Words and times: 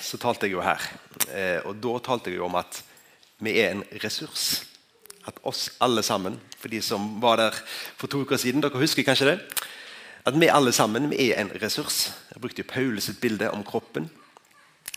så 0.00 0.18
talte 0.20 0.48
jeg 0.48 0.56
jo 0.56 0.64
her. 0.64 0.82
Eh, 1.28 1.60
og 1.68 1.76
Da 1.82 1.98
talte 2.04 2.30
jeg 2.30 2.40
jo 2.40 2.48
om 2.48 2.58
at 2.60 2.82
vi 3.40 3.58
er 3.60 3.74
en 3.74 3.84
ressurs. 4.02 4.64
At 5.28 5.36
oss 5.44 5.68
alle 5.80 6.02
sammen, 6.02 6.38
for 6.58 6.68
de 6.72 6.80
som 6.82 7.20
var 7.20 7.36
der 7.36 7.56
for 7.96 8.08
to 8.08 8.22
uker 8.24 8.40
siden, 8.40 8.62
dere 8.62 8.80
husker 8.80 9.04
kanskje 9.04 9.34
det? 9.34 9.38
At 10.26 10.36
vi 10.36 10.48
alle 10.52 10.72
sammen 10.72 11.10
vi 11.10 11.30
er 11.30 11.40
en 11.40 11.52
ressurs. 11.62 12.10
Jeg 12.32 12.40
brukte 12.40 12.62
jo 12.62 12.72
Paulus 12.72 13.08
sitt 13.08 13.20
bilde 13.20 13.50
om 13.52 13.64
kroppen. 13.64 14.10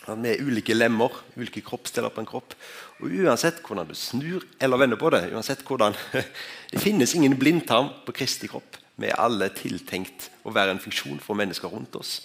At 0.04 0.20
vi 0.20 0.34
er 0.34 0.42
ulike 0.44 0.74
lemmer, 0.76 1.12
ulike 1.36 1.62
kroppsdeler 1.64 2.12
på 2.12 2.20
en 2.20 2.28
kropp. 2.28 2.56
Og 3.00 3.12
Uansett 3.24 3.62
hvordan 3.64 3.88
du 3.88 3.94
snur 3.96 4.44
eller 4.60 4.80
vender 4.80 5.00
på 5.00 5.10
det, 5.14 5.30
uansett 5.32 5.64
hvordan, 5.64 5.96
det 6.72 6.82
finnes 6.82 7.14
ingen 7.14 7.38
blindtarm 7.40 7.88
på 8.04 8.12
Kristi 8.16 8.50
kropp. 8.52 8.76
Vi 9.00 9.08
er 9.08 9.18
alle 9.18 9.48
tiltenkt 9.56 10.28
å 10.44 10.52
være 10.54 10.76
en 10.76 10.82
funksjon 10.82 11.22
for 11.24 11.38
mennesker 11.38 11.72
rundt 11.72 11.96
oss. 11.96 12.20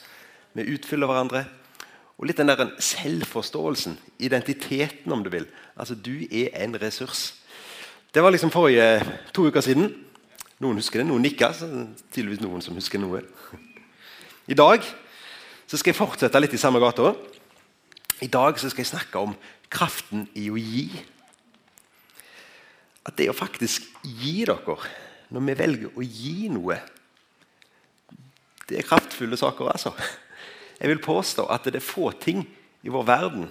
Vi 0.53 0.67
utfyller 0.75 1.09
hverandre. 1.09 1.45
Og 2.19 2.27
litt 2.27 2.39
den 2.41 2.51
der 2.51 2.73
selvforståelsen, 2.83 3.95
identiteten, 4.19 5.11
om 5.11 5.23
du 5.23 5.29
vil. 5.31 5.47
Altså, 5.77 5.95
Du 5.95 6.27
er 6.31 6.49
en 6.63 6.75
ressurs. 6.81 7.33
Det 8.13 8.23
var 8.23 8.29
liksom 8.29 8.51
forrige 8.51 9.19
to 9.33 9.47
uker 9.47 9.61
siden. 9.61 9.93
Noen 10.59 10.75
husker 10.75 10.99
det, 10.99 11.07
noen 11.07 11.21
nikker. 11.23 11.53
Så 11.55 11.87
tydeligvis 12.11 12.41
noen 12.43 12.61
som 12.61 12.75
husker 12.75 12.99
noe. 12.99 13.21
I 14.47 14.53
dag 14.53 14.83
så 15.67 15.77
skal 15.77 15.93
jeg 15.93 15.99
fortsette 15.99 16.39
litt 16.41 16.53
i 16.53 16.59
samme 16.59 16.81
gata. 16.83 17.13
I 18.21 18.27
dag 18.27 18.59
så 18.59 18.69
skal 18.69 18.83
jeg 18.83 18.91
snakke 18.91 19.21
om 19.21 19.35
kraften 19.71 20.27
i 20.35 20.49
å 20.49 20.57
gi. 20.59 20.89
At 23.05 23.15
det 23.15 23.29
å 23.29 23.37
faktisk 23.37 23.85
gi 24.03 24.41
dere, 24.43 24.75
når 25.29 25.45
vi 25.45 25.59
velger 25.59 25.95
å 25.95 26.03
gi 26.03 26.49
noe 26.51 26.81
Det 28.69 28.77
er 28.77 28.85
kraftfulle 28.85 29.37
saker, 29.37 29.65
altså. 29.71 29.95
Jeg 30.79 30.89
vil 30.93 31.03
påstå 31.03 31.45
at 31.51 31.67
det 31.67 31.81
er 31.81 31.85
få 31.85 32.11
ting 32.15 32.45
i 32.83 32.91
vår 32.91 33.05
verden 33.07 33.49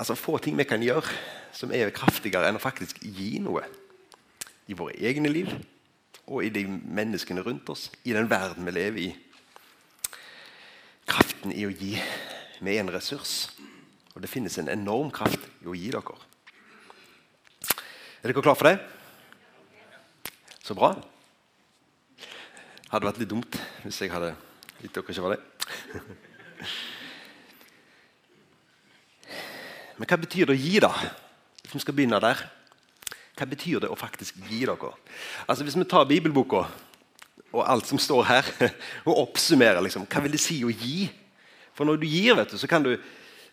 altså 0.00 0.16
få 0.16 0.38
ting 0.40 0.56
vi 0.56 0.64
kan 0.64 0.82
gjøre 0.82 1.04
som 1.52 1.72
er 1.76 1.92
kraftigere 1.92 2.48
enn 2.48 2.56
å 2.56 2.62
faktisk 2.62 3.02
gi 3.04 3.34
noe. 3.42 3.66
I 4.70 4.76
våre 4.78 4.96
egne 4.96 5.32
liv 5.32 5.50
og 6.30 6.44
i 6.46 6.52
de 6.54 6.62
menneskene 6.70 7.42
rundt 7.42 7.68
oss, 7.72 7.88
i 8.06 8.14
den 8.14 8.30
verden 8.30 8.64
vi 8.68 8.74
lever 8.76 9.02
i. 9.02 9.10
Kraften 11.10 11.52
i 11.52 11.66
å 11.66 11.72
gi. 11.74 11.96
Vi 12.60 12.76
er 12.76 12.84
en 12.84 12.92
ressurs, 12.94 13.50
og 14.14 14.22
det 14.22 14.30
finnes 14.30 14.56
en 14.60 14.70
enorm 14.70 15.10
kraft 15.10 15.42
i 15.64 15.68
å 15.68 15.74
gi 15.74 15.90
dere. 15.90 16.16
Er 18.20 18.30
dere 18.30 18.44
klar 18.44 18.58
for 18.58 18.70
det? 18.70 18.78
Så 20.62 20.76
bra. 20.78 20.94
Hadde 22.92 23.08
vært 23.08 23.22
litt 23.22 23.32
dumt 23.32 23.58
hvis 23.82 24.04
jeg 24.04 24.14
hadde 24.14 24.36
gitt 24.78 24.94
dere 24.94 25.10
ikke 25.10 25.26
var 25.26 25.34
det. 25.34 25.49
Men 30.00 30.08
hva 30.08 30.16
betyr 30.16 30.48
det 30.48 30.56
å 30.56 30.60
gi, 30.60 30.78
da? 30.80 30.94
Hvis 31.60 31.76
vi 31.76 31.82
skal 31.84 31.96
begynne 31.96 32.20
der. 32.24 32.38
Hva 33.36 33.46
betyr 33.48 33.84
det 33.84 33.90
å 33.92 33.98
faktisk 34.00 34.38
gi 34.48 34.62
dere? 34.64 34.94
Altså 35.46 35.64
Hvis 35.64 35.76
vi 35.76 35.88
tar 35.88 36.08
bibelboka 36.08 36.64
og 37.50 37.64
alt 37.66 37.88
som 37.88 37.98
står 37.98 38.22
her, 38.28 38.48
og 39.08 39.26
oppsummerer 39.26 39.82
liksom, 39.84 40.06
hva 40.08 40.22
vil 40.24 40.36
det 40.36 40.42
si 40.42 40.60
å 40.64 40.70
gi? 40.70 41.08
For 41.74 41.88
når 41.88 42.00
du 42.00 42.06
gir, 42.06 42.36
vet 42.38 42.52
du, 42.52 42.58
så 42.60 42.70
kan 42.70 42.84
du 42.84 42.94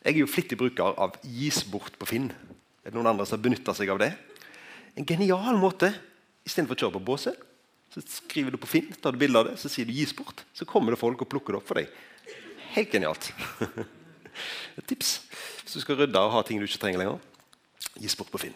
Jeg 0.05 0.13
er 0.13 0.21
jo 0.21 0.29
flittig 0.29 0.55
bruker 0.55 0.93
av 0.95 1.17
gis 1.25 1.65
bort 1.67 1.97
på 1.99 2.05
Finn. 2.07 2.29
Er 2.85 2.93
det 2.93 2.95
noen 2.95 3.09
andre 3.09 3.25
som 3.27 3.41
benytter 3.41 3.75
seg 3.75 3.89
av 3.91 3.97
det? 3.99 4.13
En 4.95 5.03
genial 5.03 5.57
måte. 5.59 5.89
Istedenfor 6.47 6.77
å 6.77 6.79
kjøre 6.79 6.95
på 6.95 7.01
båset, 7.09 7.41
så 7.97 8.03
skriver 8.21 8.53
du 8.53 8.59
på 8.61 8.69
Finn, 8.69 8.91
tar 9.01 9.15
du 9.15 9.21
bilde 9.21 9.39
av 9.39 9.47
det, 9.49 9.55
så 9.57 9.69
sier 9.71 9.87
du 9.87 9.93
'gis 9.95 10.13
bort'. 10.13 10.43
Så 10.53 10.65
kommer 10.69 10.93
det 10.93 11.01
folk 11.01 11.21
og 11.21 11.29
plukker 11.29 11.53
det 11.53 11.61
opp 11.61 11.67
for 11.67 11.81
deg. 11.81 11.89
Helt 12.75 12.91
genialt. 12.91 13.31
Et 14.77 14.85
tips 14.85 15.21
hvis 15.63 15.73
du 15.73 15.81
skal 15.81 15.97
rydde 15.97 16.21
og 16.21 16.31
ha 16.31 16.43
ting 16.45 16.61
du 16.61 16.67
ikke 16.67 16.79
trenger 16.79 17.01
lenger. 17.01 17.19
Gis 17.97 18.15
bort 18.15 18.29
på 18.31 18.39
Finn. 18.39 18.53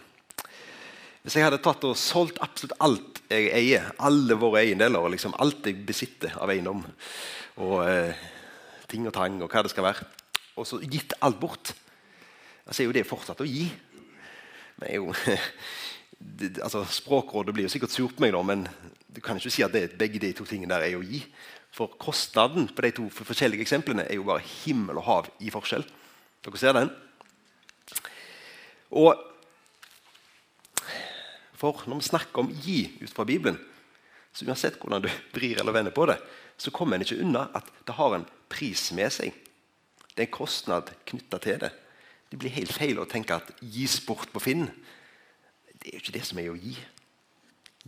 Hvis 1.24 1.36
jeg 1.38 1.46
hadde 1.46 1.62
tatt 1.62 1.84
og 1.86 1.98
solgt 1.98 2.38
absolutt 2.42 2.78
alt 2.82 3.20
jeg 3.32 3.50
eier, 3.56 3.92
alle 4.02 4.38
våre 4.40 4.62
eiendeler, 4.62 5.10
liksom 5.14 5.36
alt 5.42 5.66
jeg 5.66 5.84
besitter 5.86 6.34
av 6.42 6.50
eiendom, 6.50 6.82
og 7.62 7.76
eh, 7.86 8.18
ting 8.90 9.06
og 9.08 9.14
tang 9.16 9.38
og 9.42 9.52
hva 9.52 9.62
det 9.64 9.72
skal 9.74 9.86
være, 9.86 10.08
og 10.58 10.68
så 10.68 10.82
gitt 10.82 11.14
alt 11.22 11.40
bort, 11.40 11.74
så 12.70 12.82
er 12.82 12.90
jo 12.90 12.96
det 12.96 13.08
fortsatt 13.08 13.44
å 13.44 13.48
gi. 13.48 13.66
Men 14.80 14.88
jeg 14.88 14.98
er 14.98 15.02
jo, 15.02 15.14
altså, 16.64 16.84
Språkrådet 16.90 17.54
blir 17.56 17.68
jo 17.68 17.74
sikkert 17.74 17.94
sur 17.94 18.12
på 18.14 18.24
meg, 18.24 18.34
da, 18.36 18.42
men 18.46 18.66
du 19.12 19.22
kan 19.24 19.40
ikke 19.40 19.54
si 19.54 19.64
at 19.66 19.74
det, 19.76 19.98
begge 20.00 20.22
de 20.22 20.32
to 20.36 20.46
tingene 20.48 20.74
der 20.74 20.88
er 20.88 21.00
å 21.00 21.06
gi. 21.06 21.24
For 21.72 21.92
kostnaden 22.00 22.68
på 22.68 22.84
de 22.84 22.92
to 22.96 23.08
forskjellige 23.16 23.64
eksemplene 23.64 24.06
er 24.08 24.20
jo 24.20 24.28
bare 24.28 24.44
himmel 24.44 25.00
og 25.00 25.08
hav 25.08 25.30
i 25.40 25.52
forskjell. 25.54 25.86
Dere 26.44 26.60
ser 26.60 26.76
den? 26.78 26.90
Og 28.92 29.28
For 31.62 31.84
når 31.86 32.00
vi 32.00 32.08
snakker 32.08 32.42
om 32.42 32.48
gi 32.66 32.80
ut 33.04 33.12
fra 33.14 33.22
Bibelen, 33.22 33.60
så 34.34 34.48
uansett 34.48 34.80
hvordan 34.82 35.04
du 35.04 35.12
vrir 35.36 35.60
eller 35.62 35.76
vender 35.76 35.94
på 35.94 36.08
det, 36.10 36.16
så 36.58 36.72
kommer 36.74 36.98
en 36.98 37.06
ikke 37.06 37.20
unna 37.22 37.44
at 37.54 37.68
det 37.86 37.94
har 38.00 38.16
en 38.16 38.26
pris 38.50 38.88
med 38.98 39.14
seg. 39.14 39.36
Det 40.10 40.24
er 40.24 40.26
en 40.26 40.34
kostnad 40.34 40.90
knytta 41.06 41.38
til 41.44 41.60
det. 41.62 41.70
Det 42.32 42.40
blir 42.42 42.56
helt 42.56 42.74
feil 42.74 42.98
å 42.98 43.06
tenke 43.06 43.38
at 43.38 43.54
gis 43.62 44.00
bort 44.08 44.32
på 44.34 44.42
Finn. 44.42 44.72
Det 45.82 45.90
er 45.90 45.98
jo 45.98 46.02
ikke 46.04 46.18
det 46.18 46.26
som 46.28 46.40
er 46.42 46.52
å 46.52 46.58
gi. 46.60 46.76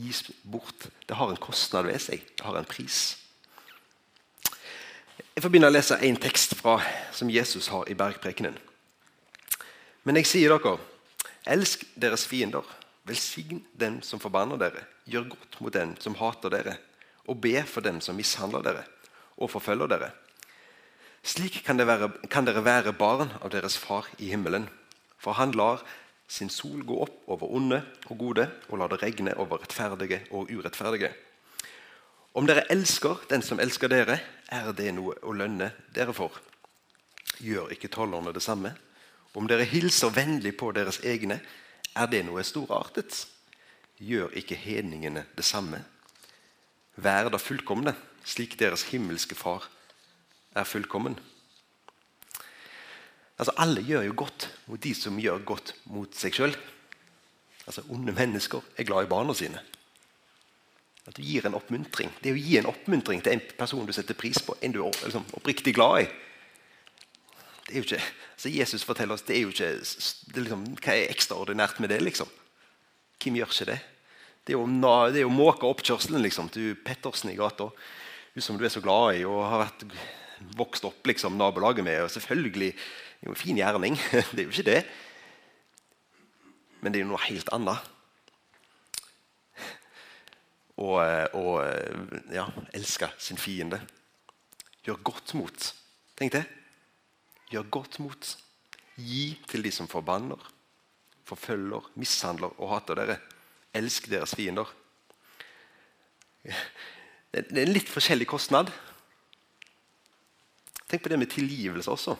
Gis 0.02 0.24
bort. 0.42 0.88
Det 1.06 1.18
har 1.18 1.30
en 1.30 1.42
kostnad 1.42 1.86
ved 1.86 2.02
seg. 2.02 2.24
Det 2.34 2.46
har 2.46 2.58
en 2.58 2.68
pris. 2.70 3.20
Jeg 5.34 5.44
får 5.44 5.50
begynne 5.54 5.70
å 5.70 5.74
lese 5.74 6.00
en 6.02 6.18
tekst 6.22 6.56
fra, 6.58 6.80
som 7.14 7.30
Jesus 7.30 7.70
har 7.74 7.90
i 7.90 7.98
bergprekenen. 7.98 8.58
Men 10.04 10.18
jeg 10.20 10.30
sier 10.30 10.54
dere, 10.54 10.80
elsk 11.46 11.86
deres 11.94 12.26
fiender. 12.30 12.66
Velsign 13.06 13.62
dem 13.78 14.00
som 14.02 14.22
forbanner 14.22 14.58
dere. 14.58 14.86
Gjør 15.06 15.30
godt 15.36 15.60
mot 15.62 15.76
dem 15.76 15.94
som 16.02 16.18
hater 16.18 16.54
dere. 16.54 16.78
Og 17.28 17.42
be 17.44 17.62
for 17.68 17.86
dem 17.86 18.02
som 18.02 18.18
mishandler 18.18 18.66
dere 18.66 18.86
og 19.38 19.50
forfølger 19.52 19.90
dere. 19.92 20.12
Slik 21.24 21.62
kan, 21.66 21.80
være, 21.80 22.12
kan 22.30 22.46
dere 22.48 22.64
være 22.66 22.94
barn 22.98 23.32
av 23.40 23.52
deres 23.54 23.78
far 23.80 24.10
i 24.20 24.30
himmelen. 24.34 24.68
For 25.18 25.38
han 25.40 25.56
lar 25.56 25.84
sin 26.28 26.50
sol 26.50 26.84
gå 26.86 26.98
opp 27.04 27.28
over 27.28 27.52
onde 27.54 27.82
og 28.10 28.18
gode, 28.18 28.48
og 28.70 28.80
la 28.80 28.88
det 28.90 29.02
regne 29.04 29.36
over 29.38 29.62
rettferdige 29.62 30.24
og 30.32 30.52
urettferdige. 30.52 31.12
Om 32.34 32.48
dere 32.50 32.66
elsker 32.74 33.28
den 33.30 33.44
som 33.46 33.60
elsker 33.62 33.92
dere, 33.92 34.18
er 34.50 34.72
det 34.74 34.90
noe 34.96 35.16
å 35.22 35.34
lønne 35.38 35.70
dere 35.94 36.16
for. 36.18 36.40
Gjør 37.44 37.74
ikke 37.76 37.92
tollerne 37.94 38.34
det 38.34 38.42
samme? 38.42 38.74
Om 39.34 39.48
dere 39.50 39.66
hilser 39.70 40.14
vennlig 40.14 40.56
på 40.58 40.72
deres 40.74 41.00
egne, 41.06 41.40
er 41.94 42.10
det 42.10 42.24
noe 42.26 42.42
storartet? 42.46 43.28
Gjør 44.02 44.34
ikke 44.38 44.58
hedningene 44.58 45.28
det 45.38 45.46
samme? 45.46 45.84
Vær 46.96 47.30
da 47.34 47.38
fullkomne, 47.42 47.96
slik 48.26 48.58
deres 48.60 48.88
himmelske 48.90 49.36
Far 49.38 49.66
er 50.56 50.66
fullkommen. 50.70 51.18
Altså, 53.38 53.54
alle 53.58 53.82
gjør 53.82 54.06
jo 54.08 54.18
godt 54.24 54.48
mot 54.70 54.82
de 54.84 54.94
som 54.98 55.20
gjør 55.20 55.46
godt 55.48 55.74
mot 55.92 56.18
seg 56.18 56.36
sjøl. 56.38 56.56
Altså, 57.66 57.86
onde 57.90 58.14
mennesker 58.16 58.62
er 58.78 58.88
glad 58.88 59.08
i 59.08 59.12
barna 59.12 59.34
sine. 59.38 59.62
At 61.08 61.18
du 61.18 61.24
gir 61.26 61.48
en 61.48 61.58
oppmuntring. 61.58 62.12
Det 62.24 62.32
å 62.32 62.40
gi 62.40 62.60
en 62.60 62.70
oppmuntring 62.70 63.24
til 63.24 63.36
en 63.36 63.48
person 63.58 63.88
du 63.88 63.96
setter 63.96 64.16
pris 64.16 64.40
på, 64.44 64.56
en 64.62 64.76
du 64.76 64.84
er 64.86 65.02
liksom, 65.04 65.26
oppriktig 65.40 65.76
glad 65.76 66.06
i 66.06 66.12
det 67.64 67.80
er 67.80 67.80
jo 67.80 67.88
ikke, 67.88 68.06
altså 68.36 68.50
Jesus 68.52 68.84
forteller 68.84 69.16
oss 69.16 69.24
det 69.28 69.38
er 69.38 69.46
jo 69.46 69.52
ikke 69.54 69.70
det 69.80 70.36
er 70.36 70.44
liksom, 70.46 70.64
Hva 70.84 70.96
er 70.98 71.12
ekstraordinært 71.14 71.80
med 71.80 71.94
det? 71.94 72.02
liksom? 72.04 72.28
Hvem 73.24 73.40
gjør 73.40 73.54
ikke 73.54 73.70
det? 73.72 73.80
Det 74.44 74.54
er 74.54 74.60
jo, 74.60 74.66
det 75.14 75.22
er 75.22 75.24
jo 75.24 75.32
måke 75.32 75.70
oppkjørselen 75.70 76.22
liksom, 76.26 76.50
til 76.52 76.76
Pettersen 76.76 77.32
i 77.32 77.38
gata. 77.40 77.70
Hun 78.36 78.44
som 78.44 78.58
du 78.60 78.66
er 78.68 78.74
så 78.74 78.82
glad 78.84 79.22
i 79.22 79.24
og 79.24 79.46
har 79.48 79.64
vært, 79.64 79.86
vokst 80.60 80.84
opp 80.84 81.08
liksom, 81.08 81.38
nabolaget 81.40 81.86
med. 81.88 82.02
og 82.04 82.12
selvfølgelig, 82.12 82.74
Jo 83.24 83.32
en 83.32 83.40
fin 83.40 83.58
gjerning. 83.58 83.98
Det 84.36 84.44
er 84.44 84.48
jo 84.48 84.54
ikke 84.54 84.70
det. 84.72 84.84
Men 86.84 86.92
det 86.92 87.00
er 87.00 87.06
jo 87.06 87.14
noe 87.14 87.26
helt 87.30 87.48
annet 87.56 87.80
og, 90.84 91.00
og 91.38 92.34
ja, 92.34 92.48
elske 92.76 93.08
sin 93.22 93.40
fiende. 93.40 93.80
Gjør 94.84 95.00
godt 95.06 95.34
mot. 95.40 95.70
Tenk 96.20 96.34
det. 96.36 96.44
Gjør 97.54 97.70
godt 97.72 98.00
mot. 98.04 98.32
Gi 98.98 99.38
til 99.50 99.64
de 99.66 99.72
som 99.74 99.88
forbanner, 99.90 100.40
forfølger, 101.26 101.88
mishandler 101.96 102.54
og 102.60 102.74
hater 102.76 103.00
dere. 103.00 103.18
Elsk 103.74 104.10
deres 104.12 104.36
fiender. 104.38 104.68
Det 106.44 107.46
er 107.48 107.64
en 107.64 107.74
litt 107.74 107.90
forskjellig 107.90 108.28
kostnad. 108.30 108.70
Tenk 110.90 111.02
på 111.02 111.10
det 111.10 111.18
med 111.22 111.32
tilgivelse 111.32 111.90
også. 111.90 112.18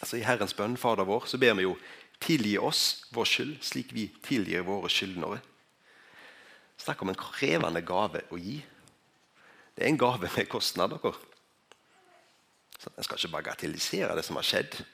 Altså 0.00 0.18
I 0.18 0.24
Herrens 0.26 0.54
bønn, 0.54 0.76
Fader 0.76 1.06
vår, 1.08 1.26
så 1.30 1.38
ber 1.40 1.54
vi 1.56 1.64
jo 1.64 1.76
tilgi 2.20 2.56
oss 2.58 3.06
vår 3.14 3.28
skyld, 3.28 3.54
slik 3.64 3.92
vi 3.96 4.08
tilgir 4.24 4.66
våre 4.66 4.90
skyldnere. 4.92 5.40
Snakk 6.80 7.02
om 7.02 7.12
en 7.12 7.18
krevende 7.18 7.80
gave 7.86 8.22
å 8.32 8.40
gi. 8.40 8.58
Det 9.76 9.84
er 9.84 9.90
en 9.90 10.00
gave 10.00 10.28
med 10.36 10.48
kostnad. 10.48 10.90
dere. 10.90 11.14
Så 12.78 12.90
En 12.96 13.04
skal 13.04 13.18
ikke 13.18 13.36
bagatellisere 13.36 14.16
det 14.16 14.24
som 14.24 14.36
har 14.36 14.44
skjedd. 14.44 14.84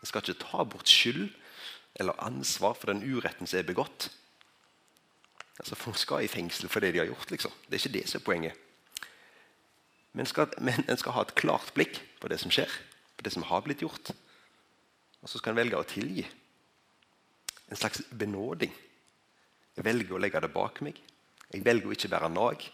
En 0.00 0.06
skal 0.08 0.22
ikke 0.22 0.44
ta 0.44 0.64
bort 0.64 0.88
skyld 0.88 1.28
eller 2.00 2.16
ansvar 2.24 2.74
for 2.74 2.88
den 2.88 3.04
uretten 3.04 3.46
som 3.46 3.58
er 3.58 3.68
begått. 3.68 4.08
Altså 5.60 5.76
Folk 5.76 5.98
skal 6.00 6.24
i 6.24 6.28
fengsel 6.28 6.68
for 6.68 6.80
det 6.80 6.92
de 6.92 6.98
har 6.98 7.06
gjort. 7.06 7.30
liksom. 7.30 7.52
Det 7.68 7.76
er 7.76 7.82
ikke 7.84 7.98
det 7.98 8.08
som 8.08 8.20
er 8.20 8.24
poenget. 8.24 8.54
Men, 10.12 10.26
skal, 10.26 10.48
men 10.58 10.84
en 10.88 10.96
skal 10.96 11.12
ha 11.12 11.22
et 11.22 11.34
klart 11.34 11.72
blikk 11.74 12.00
på 12.20 12.28
det 12.28 12.40
som 12.40 12.50
skjer, 12.52 12.68
på 13.22 13.28
det 13.28 13.36
som 13.36 13.46
har 13.46 13.62
blitt 13.62 13.82
gjort. 13.82 14.10
Og 15.22 15.30
så 15.30 15.38
skal 15.38 15.54
en 15.54 15.60
velge 15.60 15.78
å 15.78 15.86
tilgi. 15.86 16.24
En 17.70 17.78
slags 17.78 18.02
benåding. 18.10 18.72
Jeg 19.76 19.86
velger 19.86 20.16
å 20.16 20.20
legge 20.20 20.42
det 20.42 20.50
bak 20.52 20.80
meg. 20.82 20.98
Jeg 21.52 21.62
velger 21.64 21.88
å 21.88 21.94
ikke 21.94 22.10
være 22.10 22.32
nag. 22.32 22.64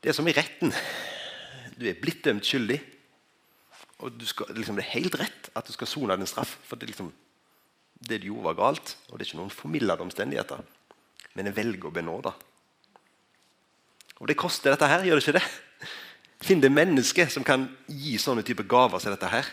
Det 0.00 0.12
er 0.12 0.16
som 0.16 0.28
i 0.28 0.34
retten. 0.36 0.74
Du 1.80 1.86
er 1.88 1.96
blitt 1.96 2.20
dømt 2.26 2.44
skyldig. 2.44 2.78
Og 4.04 4.20
skal, 4.28 4.52
liksom, 4.56 4.76
Det 4.76 4.84
er 4.84 4.98
helt 4.98 5.16
rett 5.16 5.50
at 5.56 5.66
du 5.66 5.72
skal 5.72 5.88
sone 5.88 6.16
din 6.20 6.28
straff. 6.28 6.58
For 6.68 6.76
det, 6.76 6.90
liksom, 6.92 7.10
det, 7.96 8.20
du 8.20 8.28
gjorde, 8.28 8.50
var 8.50 8.60
galt. 8.60 8.94
Og 9.08 9.16
det 9.16 9.24
er 9.24 9.30
ikke 9.30 9.40
noen 9.40 9.56
formildede 9.56 10.04
omstendigheter. 10.04 10.60
Men 11.32 11.48
jeg 11.48 11.56
velger 11.56 11.88
å 11.88 11.96
benåde. 11.96 12.36
Og 14.20 14.28
det 14.28 14.36
koster 14.36 14.74
dette 14.74 14.88
her, 14.88 15.08
gjør 15.08 15.16
det 15.16 15.24
ikke 15.24 15.38
det? 15.40 15.48
Finn 16.40 16.62
det 16.62 16.72
mennesket 16.72 17.32
som 17.32 17.44
kan 17.44 17.66
gi 17.86 18.16
sånne 18.18 18.44
type 18.46 18.64
gaver 18.68 19.02
som 19.02 19.12
dette 19.12 19.28
her. 19.28 19.48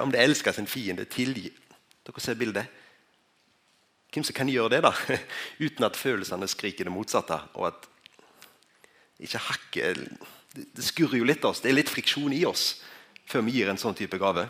Om 0.00 0.12
det 0.12 0.22
elsker 0.22 0.54
sin 0.56 0.70
fiende, 0.70 1.04
tilgi. 1.04 1.50
Dere 2.06 2.22
ser 2.22 2.38
bildet. 2.38 2.70
Hvem 4.12 4.24
som 4.24 4.36
kan 4.36 4.48
gjøre 4.48 4.76
det, 4.76 4.82
da? 4.84 4.92
Uten 5.64 5.86
at 5.86 5.98
følelsene 5.98 6.48
skriker 6.48 6.88
det 6.88 6.94
motsatte. 6.94 7.38
og 7.54 7.68
at 7.72 7.88
ikke 9.22 9.38
hakke, 9.38 9.94
Det 10.52 10.84
skurrer 10.84 11.18
jo 11.18 11.24
litt 11.24 11.44
oss. 11.44 11.60
Det 11.60 11.70
er 11.70 11.78
litt 11.78 11.92
friksjon 11.92 12.32
i 12.32 12.44
oss 12.44 12.82
før 13.24 13.44
vi 13.46 13.54
gir 13.56 13.70
en 13.70 13.78
sånn 13.80 13.96
type 13.96 14.18
gave. 14.20 14.48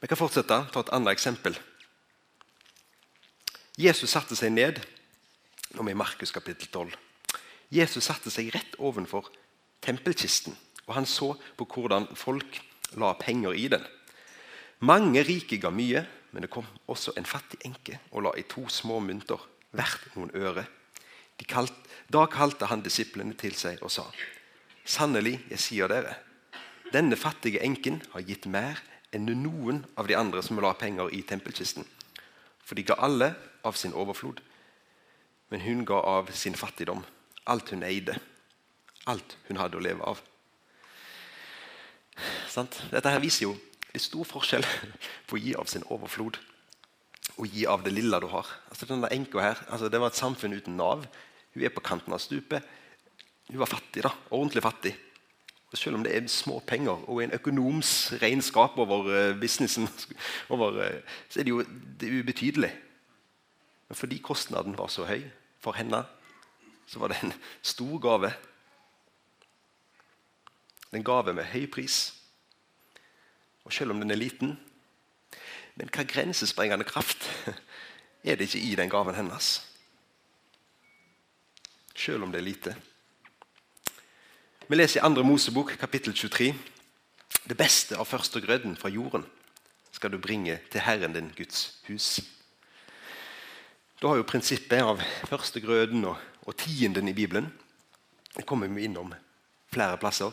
Vi 0.00 0.08
kan 0.08 0.18
fortsette. 0.18 0.58
Ta 0.72 0.80
et 0.80 0.92
annet 0.94 1.14
eksempel. 1.14 1.54
Jesus 3.76 4.10
satte 4.10 4.36
seg 4.36 4.52
ned 4.52 4.80
vi 5.76 5.92
i 5.92 5.98
Markus 5.98 6.32
kapittel 6.32 6.70
12. 6.72 7.05
Jesus 7.72 8.06
satte 8.06 8.30
seg 8.30 8.52
rett 8.54 8.76
ovenfor 8.78 9.28
tempelkisten, 9.84 10.54
og 10.86 10.94
han 10.94 11.06
så 11.06 11.32
på 11.58 11.66
hvordan 11.66 12.08
folk 12.14 12.60
la 12.96 13.12
penger 13.18 13.56
i 13.58 13.66
den. 13.72 13.84
Mange 14.86 15.22
rike 15.26 15.58
ga 15.58 15.72
mye, 15.74 16.04
men 16.32 16.44
det 16.44 16.52
kom 16.52 16.66
også 16.90 17.14
en 17.16 17.26
fattig 17.26 17.58
enke 17.64 17.98
og 18.12 18.26
la 18.26 18.34
i 18.36 18.44
to 18.48 18.66
små 18.68 19.00
mynter, 19.00 19.40
hvert 19.72 20.10
noen 20.14 20.32
øre. 20.36 20.66
Kalt, 21.48 21.74
da 22.12 22.24
kalte 22.30 22.68
han 22.70 22.84
disiplene 22.84 23.36
til 23.36 23.54
seg 23.56 23.82
og 23.84 23.90
sa.: 23.92 24.04
Sannelig, 24.84 25.40
jeg 25.50 25.60
sier 25.60 25.88
dere, 25.88 26.14
denne 26.92 27.16
fattige 27.16 27.60
enken 27.64 28.00
har 28.12 28.24
gitt 28.24 28.46
mer 28.46 28.80
enn 29.12 29.26
noen 29.42 29.82
av 29.96 30.08
de 30.08 30.16
andre 30.16 30.42
som 30.42 30.60
la 30.62 30.72
penger 30.78 31.10
i 31.12 31.22
tempelkisten. 31.22 31.84
For 32.62 32.74
de 32.74 32.84
ga 32.86 32.96
alle 32.98 33.34
av 33.64 33.76
sin 33.76 33.94
overflod. 33.94 34.40
Men 35.50 35.62
hun 35.62 35.84
ga 35.86 36.00
av 36.02 36.30
sin 36.34 36.54
fattigdom, 36.58 37.04
alt 37.46 37.70
hun 37.74 37.84
eide, 37.86 38.16
alt 39.06 39.36
hun 39.48 39.60
hadde 39.60 39.78
å 39.78 39.84
leve 39.84 40.04
av. 40.06 40.22
Dette 42.56 43.12
her 43.12 43.20
viser 43.20 43.48
jo 43.48 43.56
det 43.56 44.02
er 44.02 44.04
stor 44.04 44.28
forskjell 44.28 44.64
på 45.28 45.36
å 45.36 45.40
gi 45.40 45.54
av 45.56 45.68
sin 45.72 45.84
overflod 45.92 46.36
og 47.36 47.52
gi 47.52 47.66
av 47.68 47.80
det 47.84 47.94
lille 47.94 48.18
du 48.20 48.26
har. 48.28 48.48
Altså 48.70 48.88
denne 48.88 49.08
enka 49.12 49.40
her, 49.40 49.60
altså 49.72 49.88
Det 49.88 50.00
var 50.00 50.12
et 50.12 50.18
samfunn 50.18 50.56
uten 50.56 50.76
Nav. 50.76 51.06
Hun 51.54 51.64
er 51.64 51.72
på 51.72 51.84
kanten 51.84 52.12
av 52.12 52.20
stupet. 52.20 52.64
Hun 53.48 53.60
var 53.60 53.70
fattig, 53.70 54.02
da, 54.04 54.12
ordentlig 54.30 54.62
fattig. 54.64 54.94
Og 55.72 55.78
selv 55.78 55.98
om 55.98 56.04
det 56.04 56.14
er 56.14 56.28
små 56.30 56.60
penger 56.66 57.08
og 57.08 57.22
en 57.22 57.34
økonoms 57.36 58.12
regnskap 58.22 58.78
over 58.78 59.08
uh, 59.08 59.38
businessen, 59.40 59.88
over, 60.52 60.76
uh, 60.76 61.16
så 61.28 61.40
er 61.40 61.48
det 61.48 61.54
jo 61.54 61.64
det 61.64 62.08
er 62.08 62.20
ubetydelig. 62.20 62.72
Men 63.88 63.98
fordi 63.98 64.18
kostnaden 64.18 64.76
var 64.78 64.92
så 64.92 65.06
høy 65.08 65.24
for 65.62 65.76
henne, 65.76 66.04
så 66.86 66.98
var 66.98 67.08
det 67.08 67.22
en 67.22 67.34
stor 67.62 67.98
gave. 67.98 68.32
En 70.92 71.04
gave 71.04 71.34
med 71.34 71.44
høy 71.50 71.66
pris. 71.70 72.14
Og 73.64 73.72
selv 73.72 73.90
om 73.90 74.00
den 74.00 74.10
er 74.10 74.20
liten 74.20 74.58
Men 75.76 75.90
hva 75.92 76.06
grensesprengende 76.08 76.86
kraft 76.88 77.26
er 78.24 78.38
det 78.38 78.46
ikke 78.46 78.62
i 78.64 78.76
den 78.78 78.88
gaven 78.88 79.14
hennes? 79.14 79.58
Selv 81.96 82.22
om 82.24 82.32
det 82.32 82.38
er 82.40 82.46
lite. 82.46 82.76
Vi 84.68 84.76
leser 84.76 85.02
i 85.02 85.14
2. 85.14 85.22
Mosebok, 85.22 85.74
kapittel 85.76 86.14
23. 86.14 86.54
Det 87.48 87.56
beste 87.56 87.98
av 88.00 88.08
førstegrøden 88.08 88.76
fra 88.80 88.88
jorden 88.88 89.26
skal 89.92 90.10
du 90.12 90.18
bringe 90.18 90.58
til 90.72 90.80
Herren 90.80 91.12
din 91.12 91.28
Guds 91.36 91.78
hus. 91.86 92.20
Da 94.00 94.08
har 94.08 94.16
jo 94.16 94.26
prinsippet 94.28 94.82
av 94.82 95.00
førstegrøden 95.28 96.04
og, 96.04 96.16
og 96.46 96.56
tienden 96.56 97.08
i 97.10 97.16
Bibelen 97.16 97.50
det 98.36 98.44
kommer 98.46 98.68
vi 98.68 98.84
innom 98.84 99.14
flere 99.72 99.96
plasser. 99.96 100.32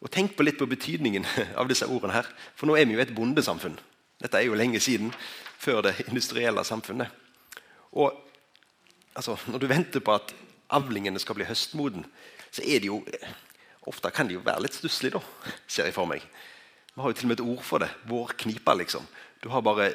Og 0.00 0.10
Tenk 0.12 0.36
på 0.36 0.44
litt 0.44 0.58
på 0.58 0.68
betydningen 0.68 1.26
av 1.60 1.68
disse 1.68 1.88
ordene. 1.88 2.14
her, 2.16 2.28
For 2.56 2.68
nå 2.68 2.76
er 2.76 2.88
vi 2.88 2.96
jo 2.96 3.02
et 3.04 3.14
bondesamfunn. 3.14 3.76
Dette 4.22 4.40
er 4.40 4.48
jo 4.48 4.56
lenge 4.56 4.80
siden, 4.80 5.12
før 5.60 5.82
det 5.84 6.06
industrielle 6.06 6.64
samfunnet. 6.64 7.12
Og 7.92 8.12
altså, 9.14 9.36
Når 9.46 9.58
du 9.58 9.66
venter 9.66 10.00
på 10.00 10.14
at 10.16 10.34
avlingene 10.70 11.20
skal 11.20 11.36
bli 11.36 11.48
høstmoden, 11.48 12.06
så 12.50 12.62
er 12.64 12.80
det 12.80 12.88
jo 12.88 13.02
ofte 13.86 14.10
kan 14.10 14.26
det 14.26 14.34
jo 14.34 14.44
være 14.44 14.64
litt 14.64 14.74
stusslig, 14.74 15.12
da, 15.12 15.20
ser 15.68 15.86
jeg 15.86 15.94
for 15.94 16.08
meg. 16.10 16.24
Vi 16.94 17.02
har 17.02 17.12
jo 17.12 17.16
til 17.16 17.28
og 17.28 17.30
med 17.30 17.38
et 17.38 17.44
ord 17.44 17.62
for 17.62 17.84
det. 17.84 17.90
Vår 18.08 18.32
knipa, 18.40 18.72
liksom. 18.74 19.04
Du 19.44 19.50
har 19.52 19.60
bare 19.62 19.92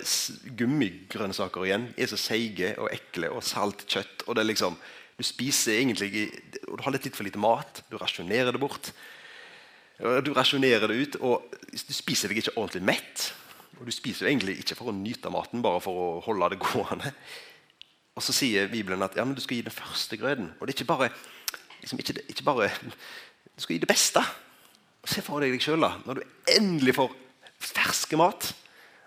gummigrønnsaker 0.57 1.65
igjen. 1.65 1.89
De 1.95 2.05
er 2.05 2.11
så 2.11 2.19
seige 2.21 2.75
og 2.77 2.91
ekle 2.93 3.31
og 3.33 3.41
salt 3.43 3.87
kjøtt. 3.89 4.27
og 4.27 4.35
det 4.35 4.43
er 4.43 4.51
liksom, 4.53 4.77
Du 5.21 5.25
spiser 5.27 5.77
egentlig, 5.77 6.31
og 6.65 6.79
du 6.79 6.81
har 6.81 6.95
litt, 6.95 7.05
litt 7.05 7.17
for 7.17 7.27
lite 7.27 7.41
mat. 7.41 7.83
Du 7.91 7.99
rasjonerer 8.01 8.55
det 8.55 8.61
bort. 8.61 8.89
Du 10.01 10.31
rasjonerer 10.33 10.89
det 10.89 10.97
ut, 10.97 11.17
og 11.21 11.51
du 11.69 11.93
spiser 11.93 12.31
deg 12.31 12.41
ikke 12.41 12.55
ordentlig 12.55 12.81
mett. 12.89 13.27
Og 13.77 13.85
Du 13.85 13.93
spiser 13.93 14.25
jo 14.25 14.31
egentlig 14.31 14.59
ikke 14.61 14.77
for 14.77 14.91
å 14.91 14.95
nyte 14.95 15.29
maten, 15.33 15.61
bare 15.61 15.81
for 15.81 15.97
å 15.97 16.07
holde 16.25 16.51
det 16.53 16.61
gående. 16.61 17.11
Og 18.17 18.23
Så 18.25 18.33
sier 18.35 18.69
Bibelen 18.69 19.01
at 19.05 19.15
ja, 19.17 19.25
men 19.25 19.37
du 19.37 19.41
skal 19.41 19.59
gi 19.59 19.65
den 19.65 19.73
første 19.73 20.17
grøden. 20.17 20.51
Og 20.59 20.65
det 20.65 20.73
er 20.73 20.79
ikke 20.79 20.89
bare, 20.89 21.09
liksom, 21.81 22.01
ikke, 22.01 22.17
ikke 22.29 22.45
bare 22.45 22.71
Du 22.81 23.61
skal 23.61 23.75
gi 23.75 23.83
det 23.83 23.89
beste. 23.89 24.23
Se 25.05 25.21
for 25.25 25.41
deg 25.41 25.53
deg 25.53 25.61
sjøl 25.61 25.81
når 25.81 26.17
du 26.17 26.23
endelig 26.57 26.95
får 26.97 27.13
ferske 27.61 28.17
mat. 28.17 28.51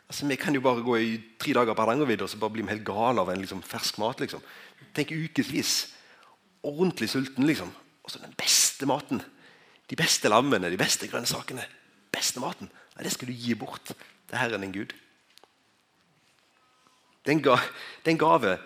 Altså, 0.07 0.27
Vi 0.27 0.39
kan 0.39 0.55
jo 0.55 0.63
bare 0.63 0.83
gå 0.83 0.97
i 0.99 1.13
tre 1.39 1.55
dager 1.55 1.75
på 1.75 1.83
Hardangervidda 1.83 2.27
og 2.27 2.31
så 2.31 2.39
bare 2.39 2.55
bli 2.55 2.67
helt 2.71 2.87
gale 2.87 3.23
av 3.23 3.31
en 3.31 3.43
liksom, 3.43 3.63
fersk 3.63 3.99
mat. 3.99 4.21
liksom. 4.21 4.43
Tenk 4.95 5.11
ukevis. 5.11 5.95
Ordentlig 6.65 7.11
sulten, 7.13 7.47
liksom. 7.47 7.73
Og 8.05 8.13
så 8.13 8.21
den 8.23 8.35
beste 8.39 8.87
maten. 8.89 9.23
De 9.91 9.97
beste 9.97 10.31
lammene, 10.33 10.71
de 10.73 10.81
beste 10.81 11.09
grønnsakene. 11.09 11.65
beste 12.13 12.41
maten. 12.41 12.71
Nei, 12.95 13.05
det 13.05 13.13
skal 13.13 13.29
du 13.29 13.35
gi 13.35 13.55
bort 13.59 13.91
til 13.91 14.39
Herren 14.39 14.63
din 14.63 14.73
Gud. 14.73 14.93
Det 17.25 17.33
er 17.33 18.11
en 18.11 18.19
gave 18.19 18.59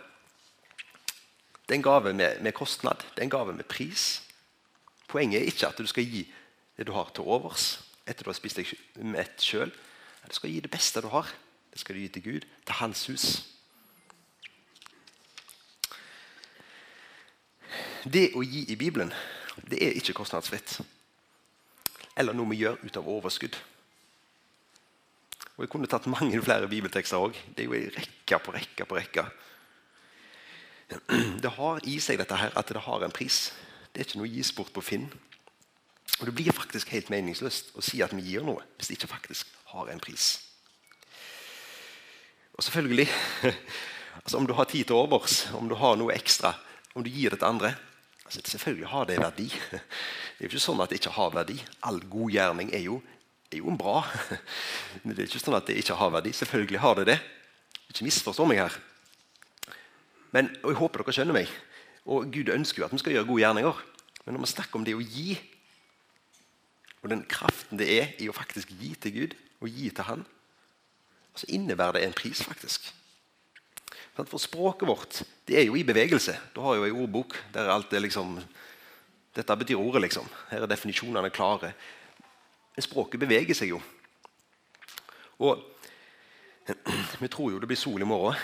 det 1.69 1.83
gave 1.83 2.15
med, 2.15 2.41
med, 2.41 2.53
kostnad, 2.53 2.97
det 3.15 3.19
er 3.19 3.23
en 3.23 3.31
gave 3.31 3.53
med 3.53 3.65
pris. 3.65 4.23
Poenget 5.09 5.43
er 5.43 5.47
ikke 5.47 5.69
at 5.69 5.79
du 5.79 5.87
skal 5.87 6.05
gi 6.05 6.25
det 6.77 6.87
du 6.87 6.93
har 6.93 7.11
til 7.13 7.29
overs 7.29 7.85
etter 8.09 8.25
du 8.25 8.31
har 8.31 8.39
spist 8.39 8.57
deg 8.57 8.71
mett 9.05 9.43
sjøl. 9.45 9.69
Du 10.29 10.35
skal 10.37 10.51
gi 10.51 10.63
det 10.65 10.71
beste 10.73 11.03
du 11.05 11.11
har. 11.13 11.29
Det 11.69 11.81
skal 11.81 11.95
du 11.95 12.01
gi 12.01 12.09
til 12.09 12.25
Gud, 12.25 12.47
til 12.65 12.79
hans 12.81 13.05
hus. 13.07 13.27
Det 18.05 18.31
å 18.37 18.45
gi 18.47 18.65
i 18.73 18.77
Bibelen 18.79 19.13
det 19.67 19.81
er 19.83 19.97
ikke 19.99 20.15
kostnadsfritt. 20.17 20.79
Eller 22.19 22.37
noe 22.37 22.51
vi 22.53 22.63
gjør 22.63 22.79
ut 22.83 22.97
av 22.99 23.09
overskudd. 23.11 23.57
Og 25.57 25.65
Jeg 25.65 25.71
kunne 25.73 25.91
tatt 25.91 26.07
mange 26.11 26.39
flere 26.43 26.71
bibeltekster 26.71 27.19
òg. 27.19 27.39
Det 27.55 27.65
er 27.65 27.67
jo 27.67 27.79
en 27.79 27.95
rekke 27.97 28.39
på 28.43 28.55
rekke 28.55 28.87
på 28.87 28.99
rekke. 28.99 29.25
Det 31.43 31.51
har 31.59 31.81
i 31.85 31.99
seg 32.01 32.21
dette 32.21 32.37
her, 32.39 32.55
at 32.55 32.71
det 32.71 32.85
har 32.87 33.03
en 33.05 33.15
pris. 33.15 33.49
Det 33.93 34.01
er 34.01 34.07
ikke 34.07 34.21
noe 34.23 34.31
gis 34.31 34.53
bort 34.55 34.73
på 34.73 34.85
Finn. 34.85 35.09
Og 36.21 36.27
Det 36.27 36.35
blir 36.35 36.55
faktisk 36.55 36.91
helt 36.95 37.11
meningsløst 37.11 37.75
å 37.79 37.83
si 37.85 38.01
at 38.03 38.15
vi 38.15 38.25
gir 38.31 38.47
noe 38.47 38.63
hvis 38.77 38.91
det 38.91 38.99
ikke 38.99 39.11
faktisk 39.11 39.51
har 39.75 39.91
en 39.91 40.01
pris. 40.01 40.39
Og 42.57 42.65
selvfølgelig, 42.65 43.07
altså 44.25 44.39
Om 44.39 44.47
du 44.47 44.55
har 44.55 44.65
tid 44.65 44.85
til 44.85 44.97
overs, 44.97 45.47
om 45.55 45.69
du 45.69 45.75
har 45.75 45.97
noe 45.97 46.15
ekstra, 46.15 46.55
om 46.95 47.05
du 47.05 47.11
gir 47.11 47.31
det 47.31 47.39
til 47.39 47.51
andre 47.51 47.75
altså 48.29 48.41
Selvfølgelig 48.45 48.89
har 48.89 49.05
det 49.05 49.19
verdi. 49.19 49.49
Det 50.39 50.45
er 50.45 50.47
jo 50.47 50.53
ikke 50.53 50.63
sånn 50.63 50.81
at 50.85 50.93
det 50.93 51.01
ikke 51.01 51.11
har 51.17 51.31
verdi. 51.35 51.57
All 51.83 51.97
god 52.07 52.31
gjerning 52.31 52.69
er 52.77 52.85
jo, 52.85 53.01
er 53.51 53.59
jo 53.59 53.73
bra. 53.75 54.05
Men 55.03 55.17
det 55.17 55.25
er 55.25 55.31
ikke 55.33 55.41
sånn 55.43 55.57
at 55.59 55.67
det 55.67 55.75
ikke 55.81 55.97
har 55.99 56.13
verdi. 56.15 56.31
Selvfølgelig 56.37 56.83
har 56.85 57.01
det 57.01 57.07
det. 57.09 57.17
Ikke 57.91 58.07
misforstå 58.07 58.47
meg 58.47 58.61
her. 58.61 58.77
Men, 60.37 60.53
og 60.63 60.71
Jeg 60.71 60.79
håper 60.79 61.03
dere 61.03 61.17
skjønner 61.17 61.39
meg. 61.41 61.51
Og 62.07 62.29
Gud 62.31 62.53
ønsker 62.55 62.85
jo 62.85 62.87
at 62.87 62.95
vi 62.95 63.01
skal 63.03 63.17
gjøre 63.17 63.27
gode 63.33 63.43
gjerninger. 63.43 63.83
Men 64.25 64.37
når 64.37 64.45
vi 64.45 64.53
snakker 64.53 64.79
om 64.79 64.87
det 64.87 64.95
å 64.95 65.03
gi, 65.03 65.35
og 67.03 67.11
den 67.11 67.25
kraften 67.31 67.81
det 67.81 67.89
er 67.97 68.15
i 68.23 68.29
å 68.31 68.37
faktisk 68.37 68.71
gi 68.79 68.93
til 69.01 69.17
Gud 69.17 69.37
og 69.59 69.75
gi 69.75 69.91
til 69.91 70.07
Han, 70.07 70.25
så 71.35 71.51
innebærer 71.51 71.99
det 71.99 72.07
en 72.07 72.17
pris, 72.17 72.45
faktisk. 72.47 72.93
For 74.27 74.43
språket 74.43 74.89
vårt 74.89 75.21
det 75.47 75.61
er 75.61 75.69
jo 75.69 75.77
i 75.79 75.87
bevegelse. 75.87 76.35
Du 76.55 76.61
har 76.65 76.79
jo 76.79 76.87
en 76.89 77.03
ordbok 77.05 77.37
der 77.55 77.71
alt 77.71 77.93
er 77.93 78.03
liksom 78.03 78.39
Dette 79.39 79.55
betyr 79.55 79.79
ordet, 79.79 80.01
liksom. 80.03 80.27
Her 80.51 80.65
er 80.65 80.71
definisjonene 80.71 81.31
klare. 81.31 81.69
Men 82.75 82.83
språket 82.83 83.21
beveger 83.23 83.55
seg 83.55 83.71
jo. 83.71 83.79
Og 85.47 85.61
vi 87.23 87.29
tror 87.31 87.53
jo 87.53 87.61
det 87.63 87.69
blir 87.71 87.79
sol 87.79 88.03
i 88.03 88.09
morgen. 88.09 88.35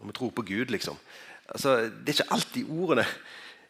Og 0.00 0.08
vi 0.10 0.16
tror 0.16 0.32
på 0.34 0.42
Gud, 0.48 0.72
liksom. 0.74 0.98
Altså, 1.46 1.76
det 1.86 2.10
er 2.10 2.16
ikke 2.16 2.34
alltid 2.34 2.72
ordene 2.72 3.06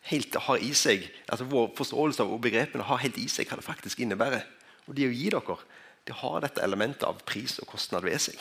helt 0.09 0.41
har 0.47 0.65
i 0.65 0.73
seg 0.79 1.05
altså 1.29 1.47
Vår 1.51 1.73
forståelse 1.77 2.25
av 2.25 2.41
begrepene 2.43 2.87
har 2.89 3.03
helt 3.03 3.19
i 3.21 3.29
seg 3.29 3.51
hva 3.51 3.61
det 3.61 3.67
faktisk 3.67 4.01
innebærer. 4.01 4.47
Og 4.89 4.97
det 4.97 5.11
å 5.11 5.15
gi 5.15 5.29
dere 5.35 5.61
det 6.09 6.17
har 6.23 6.41
dette 6.41 6.65
elementet 6.65 7.05
av 7.05 7.21
pris 7.29 7.59
og 7.61 7.69
kostnad 7.69 8.07
ved 8.07 8.17
seg. 8.25 8.41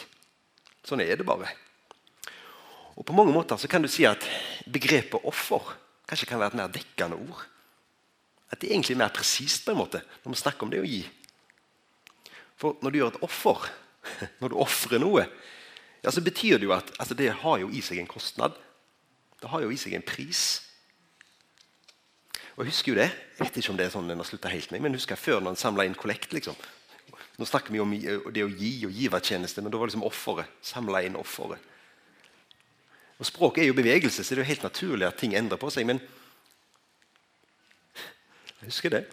Sånn 0.87 1.03
er 1.03 1.17
det 1.19 1.27
bare. 1.27 1.49
Og 2.97 3.05
På 3.05 3.13
mange 3.13 3.33
måter 3.33 3.59
så 3.61 3.69
kan 3.69 3.83
du 3.83 3.89
si 3.91 4.07
at 4.09 4.23
begrepet 4.65 5.21
offer 5.23 5.75
kanskje 6.07 6.27
kan 6.29 6.39
være 6.39 6.55
et 6.55 6.59
mer 6.61 6.71
dekkende 6.73 7.19
ord. 7.19 7.43
At 8.49 8.61
det 8.61 8.69
er 8.69 8.77
egentlig 8.77 8.97
mer 8.97 9.13
presist 9.13 9.65
på 9.65 9.73
en 9.75 9.81
måte 9.83 10.01
når 10.23 10.33
vi 10.33 10.39
snakker 10.41 10.65
om 10.65 10.71
det 10.71 10.81
å 10.81 10.87
gi. 10.87 11.03
For 12.57 12.79
når 12.81 12.93
du 12.93 12.97
gjør 12.97 13.11
et 13.13 13.25
offer, 13.27 13.67
når 14.41 14.53
du 14.53 14.61
ofrer 14.63 15.03
noe, 15.03 15.27
ja, 16.01 16.13
så 16.13 16.23
betyr 16.23 16.57
det 16.57 16.69
jo 16.69 16.73
at 16.73 16.89
altså 16.97 17.17
det 17.17 17.29
har 17.43 17.59
jo 17.61 17.69
i 17.69 17.83
seg 17.85 17.99
en 18.01 18.09
kostnad. 18.09 18.55
Det 19.41 19.51
har 19.51 19.61
jo 19.61 19.69
i 19.73 19.77
seg 19.77 19.93
en 19.93 20.05
pris. 20.05 20.63
Og 22.55 22.63
jeg 22.63 22.71
husker 22.71 22.93
jo 22.93 22.97
det, 22.97 23.11
jeg 23.11 23.43
vet 23.43 23.59
ikke 23.59 23.73
om 23.73 23.77
det 23.77 23.85
er 23.85 23.93
sånn 23.93 24.09
den 24.09 24.21
har 24.21 24.25
slutta 24.25 24.49
helt 24.49 24.71
med, 24.73 24.81
men 24.81 24.97
husker 24.97 25.13
jeg 25.13 25.21
før 25.21 25.43
når 25.43 25.53
en 25.53 25.61
samla 25.61 25.85
inn 25.85 25.97
kollekt. 25.97 26.31
liksom. 26.33 26.57
Nå 27.37 27.45
snakker 27.45 27.75
vi 27.75 27.81
om 27.83 27.91
det 28.33 28.45
å 28.45 28.49
gi 28.49 28.71
og 28.87 28.95
givertjeneste, 28.97 29.61
men 29.61 29.73
da 29.73 29.77
var 29.77 29.91
liksom 29.91 30.07
offeret. 30.07 30.49
Samla 30.65 31.03
inn 31.05 31.19
offeret. 31.19 31.61
Og 33.17 33.25
Språket 33.25 33.63
er 33.63 33.71
jo 33.71 33.77
bevegelse, 33.77 34.23
så 34.23 34.35
det 34.35 34.41
er 34.41 34.45
jo 34.45 34.51
helt 34.51 34.67
naturlig 34.67 35.07
at 35.07 35.17
ting 35.17 35.33
endrer 35.35 35.57
på 35.57 35.69
seg. 35.73 35.87
Men 35.89 35.99
jeg 38.61 38.69
husker 38.69 38.93
det. 38.93 39.05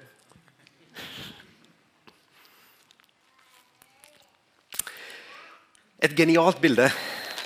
Et 6.04 6.16
genialt 6.16 6.60
bilde 6.60 6.90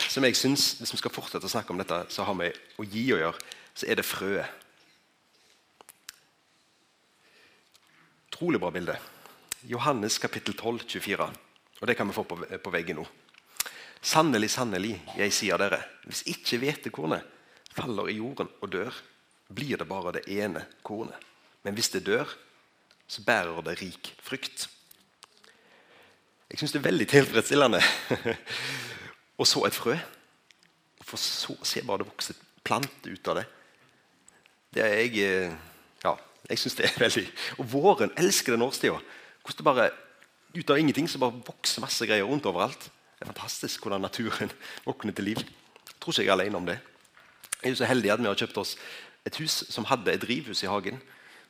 som 0.08 0.24
jeg 0.24 0.36
synes, 0.36 0.72
hvis 0.80 0.92
vi 0.92 0.98
skal 0.98 1.14
fortsette 1.14 1.46
å 1.46 1.52
snakke 1.52 1.70
om 1.70 1.78
dette, 1.78 2.00
så 2.10 2.24
har 2.26 2.34
vi 2.40 2.48
å 2.50 2.86
gi 2.90 3.04
å 3.14 3.20
gjøre, 3.20 3.52
så 3.76 3.86
er 3.86 4.00
det 4.00 4.08
frøet. 4.08 4.64
Utrolig 8.32 8.58
bra 8.62 8.72
bilde. 8.74 8.96
Johannes 9.70 10.18
kapittel 10.18 10.56
12, 10.56 10.88
24. 10.90 11.28
Og 11.78 11.86
Det 11.86 11.96
kan 11.96 12.08
vi 12.08 12.16
få 12.16 12.24
på, 12.26 12.38
på 12.38 12.74
veggen 12.74 12.98
nå. 12.98 13.06
Sannelig, 14.02 14.52
sannelig, 14.54 14.94
jeg 15.18 15.34
sier 15.34 15.58
dere, 15.58 15.80
hvis 16.06 16.22
ikke 16.30 16.60
hvetekornet 16.62 17.24
faller 17.74 18.10
i 18.10 18.18
jorden 18.18 18.50
og 18.62 18.70
dør, 18.72 18.94
blir 19.54 19.78
det 19.80 19.88
bare 19.88 20.14
det 20.18 20.26
ene 20.30 20.64
kornet. 20.86 21.16
Men 21.64 21.74
hvis 21.74 21.90
det 21.94 22.06
dør, 22.06 22.28
så 23.08 23.24
bærer 23.26 23.62
det 23.66 23.78
rik 23.80 24.12
frykt. 24.22 24.68
Jeg 26.48 26.60
syns 26.60 26.72
det 26.72 26.80
er 26.80 26.88
veldig 26.88 27.06
tilfredsstillende 27.10 27.80
å 29.40 29.46
så 29.48 29.64
et 29.68 29.76
frø. 29.76 29.96
For 31.04 31.20
så 31.20 31.56
se 31.66 31.82
bare 31.84 32.02
det 32.02 32.10
vokse 32.10 32.36
plante 32.64 33.08
ut 33.08 33.30
av 33.32 33.40
det. 33.40 33.46
Det 34.76 34.84
er 34.84 34.94
jeg 35.00 35.24
eh, 35.24 35.56
Ja, 36.04 36.12
jeg 36.48 36.60
syns 36.60 36.76
det 36.78 36.84
er 36.86 37.00
veldig 37.00 37.24
Og 37.58 37.70
våren 37.72 38.12
elsker 38.20 38.54
den 38.54 38.64
årstida. 38.66 39.00
Hvordan 39.42 39.58
det 39.58 39.66
bare 39.66 39.88
ut 40.54 40.70
av 40.70 40.80
ingenting 40.80 41.08
så 41.08 41.20
bare 41.20 41.40
vokser 41.46 41.84
masse 41.84 42.06
greier 42.08 42.28
rundt 42.28 42.46
overalt. 42.48 42.90
Det 43.18 43.26
er 43.26 43.32
fantastisk 43.32 43.82
hvordan 43.82 44.04
naturen 44.06 44.52
våkner 44.86 45.12
til 45.12 45.24
liv. 45.32 45.42
Jeg 45.42 45.98
tror 46.00 46.14
ikke 46.14 46.22
jeg 46.22 46.30
er 46.30 46.38
alene 46.38 46.56
om 46.56 46.66
det. 46.66 46.78
Jeg 47.62 47.72
er 47.72 47.78
så 47.80 47.90
heldig 47.90 48.12
at 48.14 48.20
vi 48.22 48.30
har 48.30 48.38
kjøpt 48.38 48.60
oss 48.62 48.76
et 49.26 49.36
hus 49.42 49.64
som 49.68 49.88
hadde 49.90 50.12
et 50.14 50.22
drivhus 50.22 50.62
i 50.62 50.70
hagen. 50.70 51.00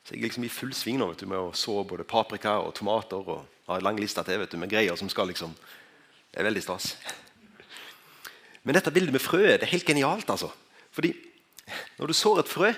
Så 0.03 0.15
jeg 0.15 0.23
er 0.23 0.29
liksom 0.29 0.47
i 0.47 0.49
full 0.49 0.73
sving 0.73 0.97
nå 0.97 1.11
vet 1.11 1.21
du, 1.21 1.27
med 1.29 1.37
å 1.37 1.51
så 1.53 1.83
både 1.85 2.07
paprika 2.09 2.57
og 2.63 2.73
tomater. 2.75 3.21
og 3.21 3.45
har 3.67 3.77
en 3.77 3.85
lang 3.85 3.99
liste 4.01 4.23
til 4.25 4.39
vet 4.41 4.51
du, 4.51 4.57
med 4.57 4.71
greier 4.71 4.97
som 4.97 5.09
skal 5.09 5.29
liksom 5.29 5.53
Det 6.29 6.39
er 6.39 6.45
veldig 6.45 6.61
stas. 6.61 6.95
Men 8.63 8.75
dette 8.75 8.91
bildet 8.93 9.13
med 9.13 9.21
frøet 9.21 9.61
det 9.61 9.65
er 9.65 9.71
helt 9.71 9.85
genialt. 9.85 10.29
altså. 10.29 10.51
Fordi 10.91 11.13
når 11.97 12.07
du 12.07 12.13
sår 12.13 12.39
et 12.39 12.49
frø, 12.49 12.73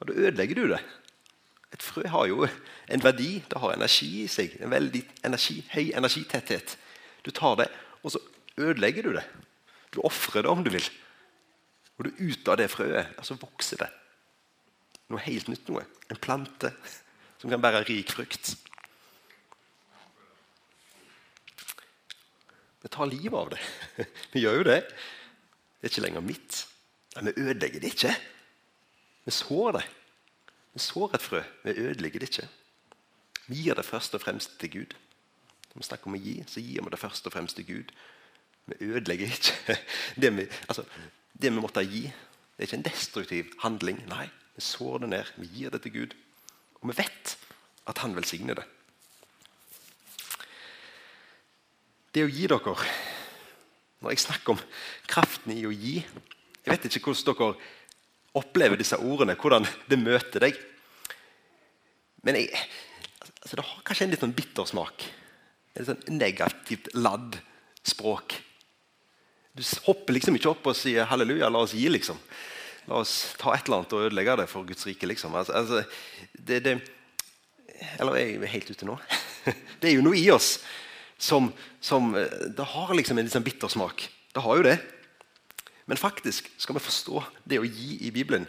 da 0.00 0.12
ødelegger 0.12 0.54
du 0.54 0.68
det. 0.68 0.80
Et 1.72 1.82
frø 1.82 2.06
har 2.08 2.26
jo 2.26 2.46
en 2.88 3.02
verdi, 3.02 3.42
det 3.50 3.60
har 3.60 3.74
energi 3.74 4.22
i 4.22 4.28
seg. 4.28 4.56
En 4.60 4.70
veldig 4.70 5.02
energi, 5.24 5.64
høy 5.72 5.92
energitetthet. 5.92 6.78
Du 7.24 7.30
tar 7.30 7.56
det, 7.56 7.68
og 8.06 8.14
så 8.14 8.22
ødelegger 8.56 9.02
du 9.02 9.12
det. 9.18 9.26
Du 9.92 10.00
ofrer 10.06 10.46
det 10.46 10.52
om 10.52 10.62
du 10.64 10.70
vil. 10.70 10.86
Og 11.98 12.06
du 12.06 12.10
ut 12.20 12.48
av 12.52 12.60
det 12.60 12.70
frøet 12.70 13.16
altså 13.18 13.38
vokser 13.40 13.82
det 13.82 13.90
noe 15.10 15.22
helt 15.26 15.50
nytt. 15.50 15.68
noe. 15.70 15.84
En 16.10 16.20
plante 16.20 16.72
som 17.40 17.50
kan 17.50 17.62
bære 17.62 17.84
rik 17.86 18.12
frukt. 18.14 18.54
Vi 22.82 22.92
tar 22.92 23.10
livet 23.10 23.34
av 23.38 23.50
det. 23.54 23.60
Vi 24.32 24.44
gjør 24.44 24.60
jo 24.60 24.66
det. 24.70 24.80
Det 24.86 25.88
er 25.88 25.92
ikke 25.92 26.06
lenger 26.06 26.24
mitt. 26.26 26.62
Men 27.16 27.30
vi 27.30 27.42
ødelegger 27.42 27.80
det 27.80 27.90
ikke. 27.94 28.12
Vi 29.24 29.32
sår 29.32 29.78
det. 29.78 29.82
Vi 30.74 30.82
sår 30.84 31.14
et 31.16 31.24
frø. 31.24 31.40
Vi 31.64 31.74
ødelegger 31.80 32.20
det 32.20 32.28
ikke. 32.28 32.48
Vi 33.46 33.62
gir 33.62 33.78
det 33.78 33.86
først 33.86 34.14
og 34.14 34.20
fremst 34.20 34.58
til 34.60 34.72
Gud. 34.72 34.96
Når 35.76 35.82
vi 35.82 35.86
snakker 35.90 36.08
om 36.08 36.14
å 36.16 36.18
gi, 36.24 36.38
så 36.48 36.60
gir 36.64 36.80
vi 36.80 36.90
det 36.94 36.98
først 36.98 37.26
og 37.28 37.34
fremst 37.34 37.58
til 37.58 37.66
Gud. 37.68 37.90
Vi 38.64 38.76
ødelegger 38.88 39.28
ikke. 39.28 39.74
Det 40.22 40.30
vi, 40.32 40.46
altså, 40.72 40.86
det 41.36 41.50
vi 41.52 41.60
måtte 41.60 41.82
gi, 41.84 42.06
det 42.08 42.62
er 42.62 42.64
ikke 42.64 42.78
en 42.78 42.86
destruktiv 42.86 43.50
handling. 43.60 43.98
Nei, 44.08 44.24
vi 44.56 44.64
sår 44.64 45.02
det 45.02 45.10
ned. 45.12 45.32
Vi 45.36 45.48
gir 45.52 45.74
det 45.74 45.82
til 45.84 45.92
Gud. 45.92 46.14
Og 46.80 46.88
vi 46.88 46.96
vet 46.96 47.34
at 47.92 48.00
Han 48.00 48.16
velsigner 48.16 48.56
det. 48.56 48.64
Det 52.16 52.24
å 52.24 52.32
gi 52.32 52.48
dere 52.48 52.74
Når 54.00 54.14
jeg 54.14 54.24
snakker 54.24 54.54
om 54.54 54.64
kraften 55.06 55.52
i 55.52 55.66
å 55.68 55.74
gi 55.74 55.98
Jeg 56.00 56.72
vet 56.72 56.88
ikke 56.88 57.12
hvordan 57.12 57.36
dere 57.36 57.52
opplever 58.40 58.80
disse 58.80 58.96
ordene, 58.96 59.36
hvordan 59.36 59.68
det 59.92 60.00
møter 60.00 60.48
deg. 60.48 60.56
Men 62.24 62.40
jeg, 62.40 62.48
altså 63.42 63.60
det 63.60 63.68
har 63.68 63.84
kanskje 63.84 64.08
en 64.08 64.16
litt 64.16 64.24
sånn 64.24 64.36
bittersmak. 64.36 65.04
Et 65.76 65.86
sånn 65.86 66.18
negativt 66.18 66.88
ladd 66.96 67.38
språk. 67.86 68.38
Du 69.56 69.62
hopper 69.86 70.16
liksom 70.16 70.36
ikke 70.36 70.52
opp 70.52 70.66
og 70.68 70.76
sier 70.76 71.06
'halleluja, 71.08 71.48
la 71.48 71.62
oss 71.64 71.72
gi', 71.76 71.88
liksom. 71.88 72.18
La 72.88 73.00
oss 73.00 73.34
ta 73.38 73.54
et 73.54 73.66
eller 73.66 73.80
annet 73.80 73.92
og 73.92 74.04
ødelegge 74.06 74.36
det 74.36 74.48
for 74.48 74.64
Guds 74.64 74.86
rike. 74.86 75.06
liksom. 75.06 75.34
Altså, 75.34 75.52
altså, 75.52 75.84
det, 76.32 76.64
det, 76.64 76.74
eller 77.98 78.16
er 78.16 78.26
jeg 78.26 78.48
helt 78.48 78.70
ute 78.70 78.86
nå? 78.86 78.98
Det 79.80 79.88
er 79.88 79.94
jo 79.94 80.02
noe 80.02 80.18
i 80.18 80.30
oss 80.30 80.58
som, 81.18 81.52
som 81.80 82.12
Det 82.12 82.64
har 82.64 82.94
liksom 82.94 83.18
en 83.18 83.30
sånn 83.30 83.44
bittersmak. 83.46 84.08
Det 84.34 84.42
har 84.42 84.56
jo 84.56 84.62
det. 84.66 84.78
Men 85.86 85.96
faktisk, 85.96 86.50
skal 86.58 86.74
vi 86.74 86.82
forstå 86.82 87.22
det 87.44 87.60
å 87.62 87.66
gi 87.66 88.06
i 88.06 88.10
Bibelen, 88.10 88.46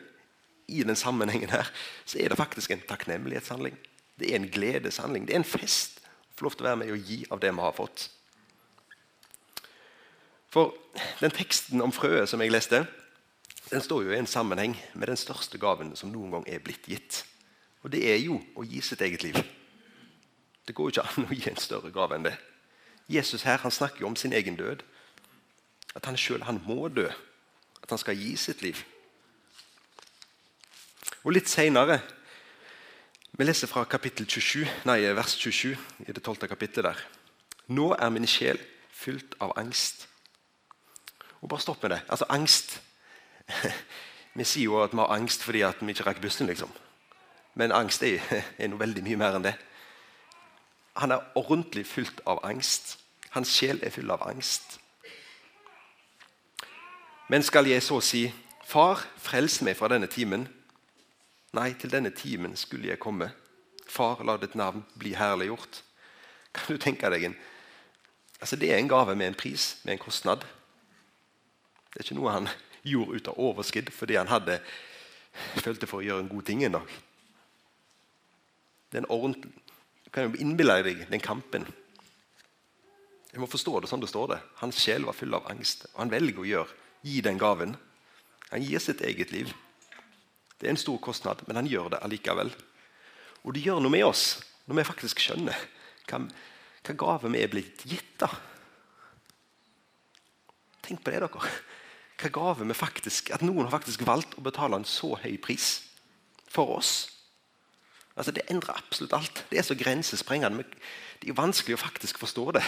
i 0.68 0.82
den 0.84 0.98
sammenhengen 1.00 1.54
her, 1.54 1.70
så 2.04 2.18
er 2.20 2.30
det 2.30 2.40
faktisk 2.40 2.74
en 2.74 2.82
takknemlighetshandling. 2.90 3.78
Det 4.20 4.32
er 4.32 4.40
en 4.40 4.50
gledeshandling. 4.52 5.28
Det 5.28 5.36
er 5.36 5.44
en 5.44 5.48
fest 5.48 5.97
få 6.38 6.46
lov 6.46 6.56
til 6.56 6.66
å 6.66 6.70
være 6.70 6.82
med 6.84 6.94
og 6.94 7.10
gi 7.10 7.24
av 7.34 7.42
det 7.42 7.52
vi 7.52 7.66
har 7.66 7.76
fått. 7.76 8.08
For 10.54 10.74
den 11.20 11.34
teksten 11.34 11.82
om 11.84 11.94
frøet 11.94 12.30
som 12.30 12.42
jeg 12.42 12.54
leste, 12.54 12.86
den 13.68 13.84
står 13.84 14.06
jo 14.06 14.14
i 14.14 14.20
en 14.20 14.30
sammenheng 14.30 14.78
med 14.94 15.10
den 15.10 15.20
største 15.20 15.60
gaven 15.60 15.96
som 16.00 16.14
noen 16.14 16.38
gang 16.38 16.46
er 16.48 16.64
blitt 16.64 16.88
gitt. 16.88 17.24
Og 17.84 17.92
det 17.92 18.06
er 18.08 18.20
jo 18.22 18.40
å 18.56 18.64
gi 18.64 18.80
sitt 18.82 19.02
eget 19.04 19.26
liv. 19.26 19.40
Det 20.68 20.76
går 20.76 20.88
jo 20.88 20.94
ikke 20.94 21.08
an 21.08 21.28
å 21.28 21.36
gi 21.36 21.50
en 21.50 21.60
større 21.60 21.92
gave 21.96 22.16
enn 22.16 22.28
det. 22.28 22.36
Jesus 23.12 23.46
her 23.48 23.60
han 23.64 23.72
snakker 23.72 24.04
jo 24.04 24.10
om 24.10 24.16
sin 24.20 24.36
egen 24.36 24.58
død. 24.60 24.84
At 25.96 26.06
han 26.06 26.18
sjøl 26.20 26.44
må 26.66 26.88
dø. 26.92 27.08
At 27.84 27.90
han 27.90 28.00
skal 28.00 28.20
gi 28.20 28.36
sitt 28.36 28.62
liv. 28.62 28.84
Og 31.24 31.34
Litt 31.34 31.50
seinere, 31.50 32.02
Vi 33.38 33.44
leser 33.44 33.68
fra 33.68 33.84
kapittel 33.84 34.26
27, 34.26 34.66
nei, 34.90 35.02
vers 35.14 35.36
27 35.38 35.76
i 36.08 36.12
det 36.12 36.24
12. 36.24 36.48
kapittelet 36.50 36.96
der. 36.96 37.02
Nå 37.68 37.92
er 37.94 38.10
min 38.10 38.26
sjel 38.26 38.58
fylt 38.90 39.36
av 39.40 39.52
angst. 39.62 40.08
Og 41.42 41.50
bare 41.50 41.62
stopp 41.62 41.84
med 41.84 41.94
det. 41.94 42.00
Altså, 42.10 42.26
angst 42.30 42.82
Vi 44.38 44.44
sier 44.44 44.64
jo 44.64 44.82
at 44.82 44.92
vi 44.94 44.98
har 44.98 45.14
angst 45.14 45.44
fordi 45.44 45.62
vi 45.82 45.90
ikke 45.94 46.04
rakk 46.06 46.22
bussen, 46.22 46.48
liksom. 46.48 46.72
Men 47.56 47.72
angst 47.72 48.04
er, 48.04 48.18
er 48.58 48.68
noe 48.68 48.80
veldig 48.80 49.04
mye 49.06 49.18
mer 49.22 49.38
enn 49.38 49.46
det. 49.46 49.54
Han 50.98 51.12
er 51.12 51.30
ordentlig 51.36 51.86
fylt 51.86 52.22
av 52.26 52.42
angst. 52.46 52.98
Hans 53.38 53.54
sjel 53.54 53.80
er 53.84 53.94
full 53.94 54.10
av 54.12 54.26
angst. 54.30 54.80
Men 57.30 57.44
skal 57.44 57.70
jeg 57.70 57.84
så 57.84 58.02
si, 58.02 58.34
Far, 58.66 59.06
frels 59.18 59.62
meg 59.62 59.78
fra 59.78 59.88
denne 59.94 60.10
timen. 60.10 60.50
Nei, 61.56 61.74
til 61.80 61.92
denne 61.92 62.12
timen 62.12 62.56
skulle 62.60 62.90
jeg 62.90 63.00
komme. 63.00 63.30
Far, 63.88 64.24
la 64.28 64.36
ditt 64.38 64.56
navn 64.56 64.84
bli 65.00 65.14
herliggjort. 65.16 65.82
Kan 66.54 66.76
du 66.76 66.82
tenke 66.82 67.10
deg 67.14 67.30
en 67.30 67.38
Altså, 68.38 68.56
Det 68.56 68.74
er 68.74 68.78
en 68.78 68.88
gave 68.90 69.16
med 69.16 69.28
en 69.28 69.34
pris, 69.34 69.80
med 69.84 69.94
en 69.94 70.00
kostnad. 70.00 70.44
Det 71.90 71.96
er 71.98 72.04
ikke 72.04 72.16
noe 72.20 72.32
han 72.32 72.50
gjorde 72.84 73.18
ut 73.18 73.28
av 73.28 73.40
overskudd 73.40 73.90
fordi 73.90 74.16
han 74.16 74.30
hadde 74.30 74.60
følte 75.66 75.88
for 75.90 76.04
å 76.04 76.06
gjøre 76.06 76.26
en 76.26 76.30
god 76.30 76.46
ting 76.46 76.62
en 76.64 76.78
dag. 76.78 76.92
Det 78.92 79.00
er 79.00 79.06
en 79.06 79.10
ordentlig, 79.10 79.52
Du 80.06 80.12
kan 80.12 80.30
jo 80.30 80.40
innbille 80.40 80.78
deg 80.84 81.08
den 81.10 81.20
kampen. 81.20 81.66
Jeg 83.34 83.42
må 83.42 83.48
forstå 83.50 83.82
det 83.82 83.90
sånn 83.90 84.00
det 84.00 84.08
står 84.10 84.28
det. 84.32 84.38
Hans 84.62 84.78
sjel 84.80 85.04
var 85.06 85.14
full 85.14 85.34
av 85.36 85.50
angst. 85.52 85.86
og 85.94 86.00
Han 86.00 86.12
velger 86.12 86.40
å 86.40 86.48
gjøre, 86.48 86.78
gi 87.04 87.22
den 87.22 87.38
gaven. 87.38 87.76
Han 88.52 88.64
gir 88.64 88.80
sitt 88.80 89.02
eget 89.02 89.34
liv. 89.36 89.52
Det 90.58 90.68
er 90.68 90.74
en 90.74 90.82
stor 90.82 90.98
kostnad, 91.02 91.44
men 91.48 91.60
han 91.60 91.70
gjør 91.70 91.92
det 91.94 92.02
allikevel. 92.06 92.52
Og 93.46 93.54
det 93.54 93.64
gjør 93.66 93.82
noe 93.84 93.94
med 93.94 94.06
oss 94.08 94.26
når 94.68 94.80
vi 94.80 94.88
faktisk 94.90 95.22
skjønner 95.24 95.66
hva, 96.10 96.22
hva 96.84 96.96
gave 97.00 97.32
vi 97.32 97.44
er 97.44 97.52
blitt 97.52 97.84
gitt. 97.88 98.16
da. 98.20 98.30
Tenk 100.88 101.04
på 101.04 101.14
det, 101.14 101.22
dere. 101.24 101.52
Hva 102.18 102.32
gave 102.34 102.66
vi 102.66 102.74
faktisk, 102.74 103.30
At 103.32 103.46
noen 103.46 103.68
har 103.68 103.76
faktisk 103.76 104.06
valgt 104.08 104.38
å 104.38 104.46
betale 104.46 104.80
en 104.80 104.88
så 104.88 105.14
høy 105.22 105.38
pris 105.38 105.84
for 106.50 106.78
oss. 106.80 106.94
Altså, 108.18 108.32
Det 108.32 108.48
endrer 108.50 108.78
absolutt 108.78 109.14
alt. 109.14 109.46
Det 109.52 109.60
er 109.60 109.68
så 109.68 109.78
grensesprengende. 109.78 110.66
Det 111.22 111.30
er 111.30 111.38
vanskelig 111.38 111.78
å 111.78 111.86
faktisk 111.86 112.18
forstå 112.18 112.52
det 112.58 112.66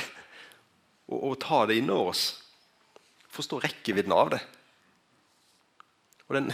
og, 1.10 1.18
og 1.32 1.40
ta 1.42 1.66
det 1.66 1.80
innover 1.80 2.14
oss. 2.14 2.24
Forstå 3.34 3.60
rekkevidden 3.64 4.14
av 4.14 4.30
det. 4.36 4.40
Og 6.30 6.38
den, 6.38 6.52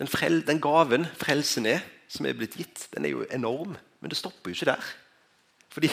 den, 0.00 0.08
frel, 0.10 0.40
den, 0.48 0.60
gaven 0.62 1.06
frelsen 1.20 1.68
er, 1.68 1.84
som 2.10 2.26
er 2.26 2.36
blitt 2.38 2.56
gitt, 2.58 2.86
den 2.94 3.06
er 3.06 3.14
jo 3.14 3.26
enorm. 3.30 3.76
Men 4.00 4.12
det 4.12 4.18
stopper 4.18 4.50
jo 4.50 4.56
ikke 4.56 4.72
der. 4.72 4.92
Fordi 5.70 5.90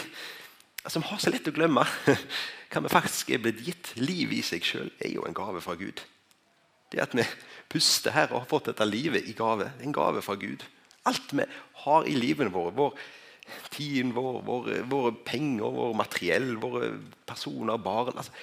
altså, 0.83 0.99
Vi 0.99 1.09
har 1.09 1.21
så 1.21 1.33
lett 1.33 1.49
å 1.51 1.55
glemme 1.55 1.83
hva 2.71 2.83
vi 2.85 2.93
faktisk 2.93 3.35
er 3.35 3.43
blitt 3.43 3.61
gitt. 3.65 3.91
Livet 3.99 4.39
i 4.39 4.45
seg 4.47 4.65
sjøl 4.65 4.89
er 5.03 5.11
jo 5.13 5.27
en 5.27 5.37
gave 5.37 5.61
fra 5.61 5.75
Gud. 5.79 6.01
Det 6.91 7.03
at 7.03 7.13
vi 7.15 7.27
puster 7.67 8.15
her 8.15 8.31
og 8.31 8.45
har 8.45 8.49
fått 8.49 8.71
dette 8.71 8.87
livet 8.87 9.27
i 9.27 9.35
gave, 9.35 9.67
er 9.67 9.83
en 9.83 9.95
gave 9.95 10.23
fra 10.23 10.37
Gud. 10.39 10.63
Alt 11.07 11.35
vi 11.35 11.43
har 11.83 12.07
i 12.07 12.15
livet 12.15 12.53
vårt, 12.53 12.75
vår 12.79 12.95
tiden 13.71 14.15
vår, 14.15 14.41
våre, 14.43 14.81
våre 14.89 15.13
penger, 15.25 15.67
vår 15.71 15.93
materiell, 15.95 16.55
våre 16.59 16.89
personer, 17.27 17.77
barn 17.79 18.15
altså, 18.15 18.33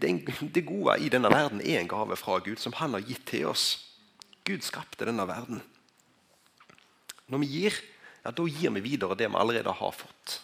det, 0.00 0.12
det 0.54 0.64
gode 0.66 0.94
i 1.02 1.10
denne 1.12 1.30
verden 1.32 1.60
er 1.60 1.80
en 1.80 1.90
gave 1.90 2.16
fra 2.16 2.38
Gud 2.44 2.60
som 2.62 2.76
han 2.78 2.94
har 2.94 3.04
gitt 3.04 3.26
til 3.26 3.48
oss. 3.50 3.87
Gud 4.48 4.64
skapte 4.64 5.04
denne 5.04 5.26
verden. 5.28 5.60
Når 7.28 7.42
vi 7.42 7.48
gir, 7.52 7.74
ja, 8.24 8.32
da 8.32 8.44
gir 8.48 8.72
vi 8.78 8.84
videre 8.84 9.16
det 9.18 9.28
vi 9.28 9.36
allerede 9.36 9.74
har 9.76 9.92
fått. 9.92 10.38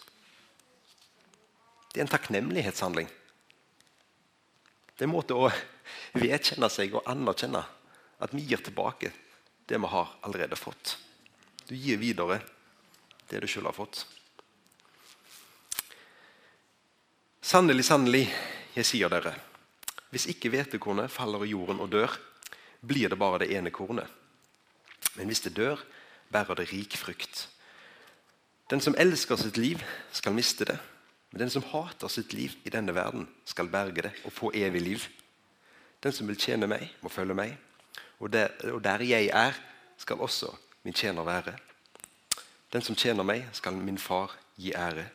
Det 1.89 2.01
er 2.01 2.05
en 2.05 2.11
takknemlighetshandling. 2.11 3.07
Det 4.93 5.01
er 5.01 5.07
en 5.07 5.15
måte 5.15 5.37
å 5.37 5.49
vedkjenne 6.13 6.69
seg 6.69 6.93
og 6.95 7.07
anerkjenne 7.09 7.63
at 8.21 8.35
vi 8.35 8.45
gir 8.45 8.61
tilbake 8.63 9.09
det 9.65 9.79
vi 9.81 9.89
har 9.89 10.13
allerede 10.27 10.59
fått. 10.59 10.97
Du 11.65 11.73
gir 11.73 11.97
videre 11.97 12.43
det 13.31 13.41
du 13.41 13.49
sjøl 13.49 13.65
har 13.65 13.75
fått. 13.75 14.03
Sannelig, 17.45 17.87
sannelig, 17.89 18.23
jeg 18.77 18.85
sier 18.85 19.09
dere, 19.09 19.33
hvis 20.13 20.29
ikke 20.29 20.49
hvetekornet 20.53 21.13
faller 21.13 21.45
i 21.45 21.51
jorden 21.53 21.81
og 21.81 21.91
dør, 21.93 22.13
blir 22.87 23.09
det 23.09 23.19
bare 23.19 23.39
det 23.43 23.51
ene 23.55 23.71
kornet. 23.71 24.07
Men 25.15 25.27
hvis 25.27 25.41
det 25.45 25.55
dør, 25.57 25.81
bærer 26.31 26.55
det 26.55 26.71
rik 26.71 26.97
frukt. 26.97 27.49
Den 28.69 28.81
som 28.81 28.95
elsker 28.97 29.35
sitt 29.35 29.57
liv, 29.57 29.81
skal 30.11 30.33
miste 30.33 30.65
det. 30.65 30.77
Men 31.31 31.39
den 31.39 31.49
som 31.49 31.63
hater 31.63 32.07
sitt 32.07 32.33
liv 32.33 32.51
i 32.65 32.69
denne 32.69 32.95
verden, 32.95 33.27
skal 33.45 33.69
berge 33.69 34.01
det 34.01 34.11
og 34.25 34.33
få 34.33 34.51
evig 34.53 34.81
liv. 34.81 35.07
Den 36.03 36.11
som 36.11 36.27
vil 36.27 36.39
tjene 36.39 36.67
meg, 36.67 36.89
må 37.01 37.09
følge 37.09 37.33
meg. 37.33 37.57
Og 38.19 38.33
der, 38.33 38.49
og 38.73 38.83
der 38.83 39.03
jeg 39.03 39.29
er, 39.33 39.53
skal 39.97 40.19
også 40.19 40.51
min 40.83 40.93
tjener 40.93 41.23
være. 41.23 41.55
Den 42.73 42.81
som 42.81 42.95
tjener 42.95 43.23
meg, 43.23 43.45
skal 43.53 43.73
min 43.73 43.97
far 43.97 44.37
gi 44.57 44.73
ære. 44.73 45.05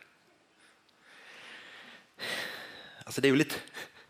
Altså 3.05 3.21
det 3.21 3.27
er 3.27 3.33
jo 3.35 3.41
litt, 3.41 3.57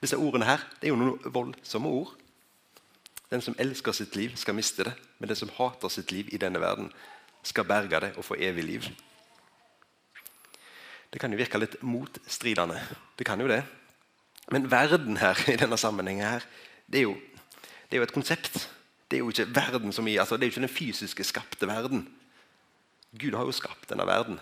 Disse 0.02 0.18
ordene 0.18 0.48
her 0.50 0.64
det 0.82 0.90
er 0.90 0.96
jo 0.96 0.98
noen 0.98 1.34
voldsomme 1.34 1.90
ord. 1.90 2.16
Den 3.32 3.42
som 3.42 3.56
elsker 3.60 3.96
sitt 3.96 4.16
liv, 4.16 4.36
skal 4.36 4.56
miste 4.56 4.84
det. 4.84 4.94
Men 5.20 5.32
den 5.32 5.40
som 5.40 5.52
hater 5.56 5.90
sitt 5.90 6.12
liv 6.12 6.30
i 6.32 6.40
denne 6.42 6.60
verden, 6.60 6.92
skal 7.44 7.66
berge 7.66 8.00
det 8.04 8.12
og 8.18 8.26
få 8.26 8.36
evig 8.40 8.64
liv. 8.64 8.90
Det 11.12 11.20
kan 11.20 11.32
jo 11.32 11.40
virke 11.40 11.60
litt 11.60 11.80
motstridende. 11.84 12.80
Det 13.18 13.26
kan 13.28 13.42
jo 13.42 13.48
det. 13.48 13.64
Men 14.52 14.70
verden 14.72 15.18
her, 15.18 15.40
i 15.52 15.58
denne 15.60 15.78
sammenhengen 15.78 16.28
her, 16.28 16.46
det 16.92 17.02
er 17.02 17.08
jo, 17.10 17.16
det 17.90 17.98
er 17.98 18.04
jo 18.04 18.08
et 18.08 18.16
konsept. 18.16 18.70
Det 19.12 19.18
er 19.18 19.24
jo 19.26 19.32
ikke 19.32 19.50
verden 19.56 19.92
som 19.92 20.08
i, 20.08 20.16
altså 20.18 20.38
det 20.38 20.46
er 20.46 20.52
jo 20.52 20.56
ikke 20.56 20.68
den 20.68 20.76
fysiske 20.76 21.24
skapte 21.24 21.68
verden. 21.68 22.06
Gud 23.20 23.36
har 23.36 23.44
jo 23.44 23.52
skapt 23.52 23.90
denne 23.90 24.08
verden. 24.08 24.40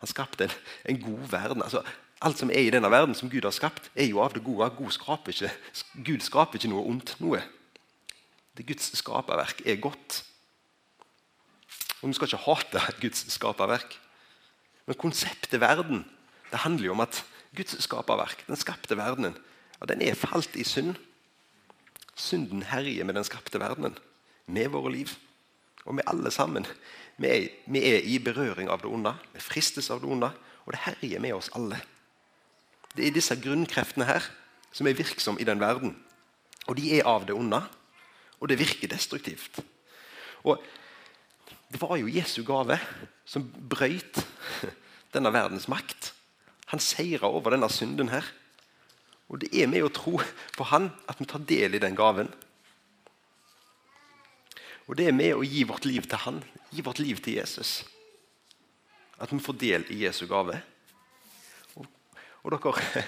Han 0.00 0.08
skapte 0.08 0.44
en, 0.44 0.56
en 0.88 1.00
god 1.00 1.30
verden. 1.30 1.62
altså 1.62 1.82
Alt 2.20 2.38
som 2.38 2.50
er 2.50 2.66
i 2.66 2.72
denne 2.72 2.90
verden, 2.90 3.14
som 3.14 3.30
Gud 3.30 3.44
har 3.44 3.54
skapt, 3.56 3.90
er 3.94 4.04
jo 4.04 4.20
av 4.20 4.34
det 4.36 4.44
gode. 4.44 4.68
God 4.76 4.92
skraper 4.92 5.32
ikke, 5.32 5.52
Gud 6.04 6.20
skaper 6.20 6.60
ikke 6.60 6.68
noe 6.68 6.84
ondt. 6.84 7.16
noe. 7.20 7.40
Det 8.60 8.66
Guds 8.68 8.90
skaperverk 9.00 9.62
er 9.64 9.78
godt. 9.80 10.18
Og 12.02 12.10
Vi 12.10 12.16
skal 12.16 12.28
ikke 12.28 12.44
hate 12.44 12.80
Guds 13.00 13.22
skaperverk. 13.32 13.94
Men 14.84 14.98
konseptet 15.00 15.60
verden 15.60 16.04
det 16.50 16.60
handler 16.66 16.90
jo 16.90 16.92
om 16.92 17.00
at 17.00 17.22
Guds 17.56 17.78
skaperverk, 17.82 18.44
den 18.46 18.56
skapte 18.56 18.96
verdenen, 18.98 19.36
ja, 19.80 19.86
den 19.86 20.02
er 20.02 20.18
falt 20.18 20.56
i 20.60 20.64
synd. 20.64 20.98
Synden 22.14 22.62
herjer 22.68 23.04
med 23.04 23.16
den 23.16 23.24
skapte 23.24 23.60
verdenen, 23.60 23.96
med 24.46 24.68
våre 24.68 24.92
liv. 24.92 25.08
Og 25.86 25.96
vi 25.96 26.04
alle 26.06 26.30
sammen 26.30 26.66
vi 27.16 27.28
er, 27.28 27.48
vi 27.66 27.80
er, 27.84 28.00
i 28.04 28.18
berøring 28.18 28.68
av 28.68 28.82
det 28.82 28.92
onde. 28.92 29.14
Vi 29.32 29.40
fristes 29.40 29.90
av 29.90 30.02
det 30.02 30.08
onde, 30.10 30.32
og 30.66 30.72
det 30.72 30.84
herjer 30.84 31.20
med 31.20 31.32
oss 31.32 31.48
alle. 31.56 31.80
Det 32.96 33.06
er 33.06 33.16
disse 33.16 33.36
grunnkreftene 33.40 34.04
her 34.04 34.28
som 34.72 34.86
er 34.86 34.98
virksomme 34.98 35.40
i 35.40 35.48
den 35.48 35.60
verden. 35.60 35.96
Og 36.66 36.76
de 36.76 36.98
er 36.98 37.08
av 37.08 37.24
det 37.26 37.36
onde, 37.36 37.62
og 38.40 38.48
det 38.48 38.58
virker 38.58 38.88
destruktivt. 38.88 39.60
Og 40.44 40.62
Det 41.70 41.78
var 41.78 41.96
jo 41.96 42.10
Jesu 42.10 42.42
gave 42.42 42.80
som 43.24 43.44
brøyt 43.46 44.16
denne 45.14 45.30
verdens 45.30 45.68
makt. 45.70 46.12
Han 46.66 46.82
seira 46.82 47.30
over 47.30 47.54
denne 47.54 47.68
synden 47.70 48.10
her. 48.10 48.26
Og 49.30 49.38
det 49.38 49.52
er 49.54 49.70
med 49.70 49.86
å 49.86 49.92
tro 49.94 50.16
på 50.56 50.66
han 50.66 50.88
at 51.06 51.20
vi 51.20 51.28
tar 51.30 51.44
del 51.46 51.78
i 51.78 51.82
den 51.82 51.94
gaven. 51.94 52.26
Og 54.90 54.98
det 54.98 55.06
er 55.06 55.14
med 55.14 55.36
å 55.38 55.46
gi 55.46 55.62
vårt 55.62 55.86
liv 55.86 56.08
til 56.10 56.18
han, 56.24 56.42
gi 56.74 56.82
vårt 56.82 56.98
liv 56.98 57.22
til 57.22 57.38
Jesus. 57.38 57.84
At 59.22 59.30
vi 59.30 59.38
får 59.38 59.58
del 59.60 59.86
i 59.94 60.02
Jesu 60.02 60.24
gave. 60.26 60.58
Og, 61.78 61.86
og 62.42 62.56
dere, 62.56 63.04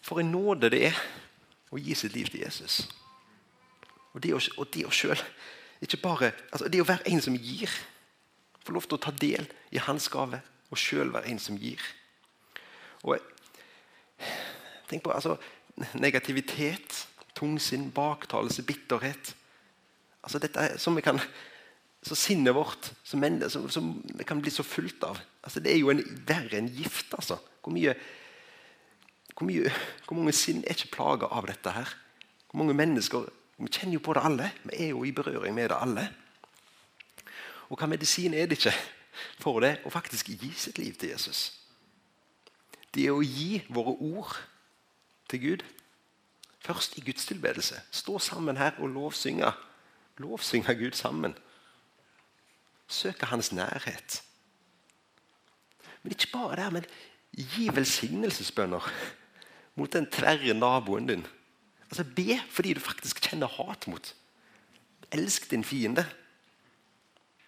For 0.00 0.22
en 0.22 0.32
nåde 0.32 0.70
det 0.72 0.86
er 0.88 1.00
å 1.74 1.80
gi 1.82 1.92
sitt 1.98 2.16
liv 2.16 2.30
til 2.32 2.46
Jesus. 2.46 2.86
Og 4.16 4.22
det 4.24 4.32
å, 4.32 4.40
og 4.56 4.72
det 4.72 4.86
å 4.88 4.92
selv, 4.94 5.20
ikke 5.84 6.00
bare, 6.00 6.32
altså 6.48 6.70
det 6.72 6.80
å 6.80 6.88
være 6.88 7.04
en 7.12 7.20
som 7.20 7.36
gir, 7.36 7.70
få 8.64 8.72
lov 8.74 8.88
til 8.88 8.96
å 8.96 9.04
ta 9.04 9.12
del 9.12 9.44
i 9.76 9.82
hans 9.84 10.08
gave 10.10 10.40
og 10.72 10.80
sjøl 10.80 11.12
være 11.12 11.28
en 11.30 11.40
som 11.42 11.58
gir. 11.60 11.82
Og 13.04 13.20
Tenk 14.86 15.02
på 15.02 15.10
altså, 15.10 15.34
negativitet, 15.98 17.02
tungsinn, 17.36 17.90
baktalelse, 17.94 18.62
bitterhet. 18.66 19.32
Altså 20.22 20.40
dette 20.42 20.62
er, 20.62 20.76
som 20.80 20.96
vi 20.96 21.02
kan, 21.04 21.18
så 22.06 22.16
Sinnet 22.18 22.54
vårt 22.54 22.92
som, 23.04 23.20
men, 23.20 23.40
som, 23.50 23.66
som 23.70 23.90
vi 24.14 24.24
kan 24.26 24.40
bli 24.42 24.52
så 24.54 24.64
fullt 24.66 25.04
av. 25.08 25.18
Altså 25.42 25.60
det 25.62 25.72
er 25.72 25.80
jo 25.82 25.90
en, 25.92 26.04
verre 26.26 26.60
enn 26.60 26.70
gift. 26.70 27.12
altså. 27.18 27.38
Hvor 27.62 27.74
mye, 27.74 27.96
hvor, 29.34 29.48
mye, 29.50 29.74
hvor 30.06 30.20
mange 30.20 30.34
sinn 30.38 30.62
er 30.64 30.78
ikke 30.78 30.94
plaga 30.96 31.30
av 31.34 31.50
dette 31.50 31.74
her? 31.74 31.96
Hvor 32.46 32.62
mange 32.62 32.78
mennesker 32.78 33.26
Vi 33.56 33.70
kjenner 33.72 33.96
jo 33.96 34.04
på 34.04 34.14
det 34.16 34.24
alle. 34.24 34.50
Vi 34.64 34.76
er 34.84 34.92
jo 34.92 35.04
i 35.04 35.14
berøring 35.16 35.54
med 35.54 35.70
det 35.72 35.78
alle. 35.80 36.08
Og 37.70 37.78
hva 37.80 37.88
medisin 37.90 38.34
er 38.34 38.46
det 38.46 38.60
ikke? 38.60 38.74
for 39.40 39.62
det 39.64 39.78
å 39.86 39.92
faktisk 39.92 40.30
gi 40.34 40.50
sitt 40.56 40.78
liv 40.80 40.96
til 40.98 41.12
Jesus. 41.14 41.48
Det 42.92 43.06
er 43.06 43.16
å 43.16 43.24
gi 43.24 43.60
våre 43.72 43.96
ord 44.00 44.36
til 45.30 45.42
Gud. 45.42 45.64
Først 46.64 46.96
i 46.98 47.04
gudstilbedelse. 47.06 47.80
Stå 47.94 48.18
sammen 48.22 48.58
her 48.58 48.78
og 48.82 48.90
lovsynge. 48.94 49.52
Lovsynge 50.22 50.74
Gud 50.78 50.96
sammen. 50.98 51.36
Søke 52.88 53.28
hans 53.30 53.52
nærhet. 53.52 54.22
Men 56.02 56.14
ikke 56.14 56.32
bare 56.32 56.56
der, 56.56 56.70
men 56.70 56.88
gi 57.36 57.68
velsignelsesbønner 57.74 58.84
mot 59.76 59.92
den 59.92 60.06
tverre 60.10 60.54
naboen 60.56 61.08
din. 61.10 61.26
Altså 61.90 62.04
Be 62.16 62.40
fordi 62.50 62.74
du 62.74 62.82
faktisk 62.82 63.20
kjenner 63.22 63.50
hat 63.58 63.86
mot. 63.90 64.14
Elsk 65.14 65.50
din 65.50 65.64
fiende. 65.64 66.06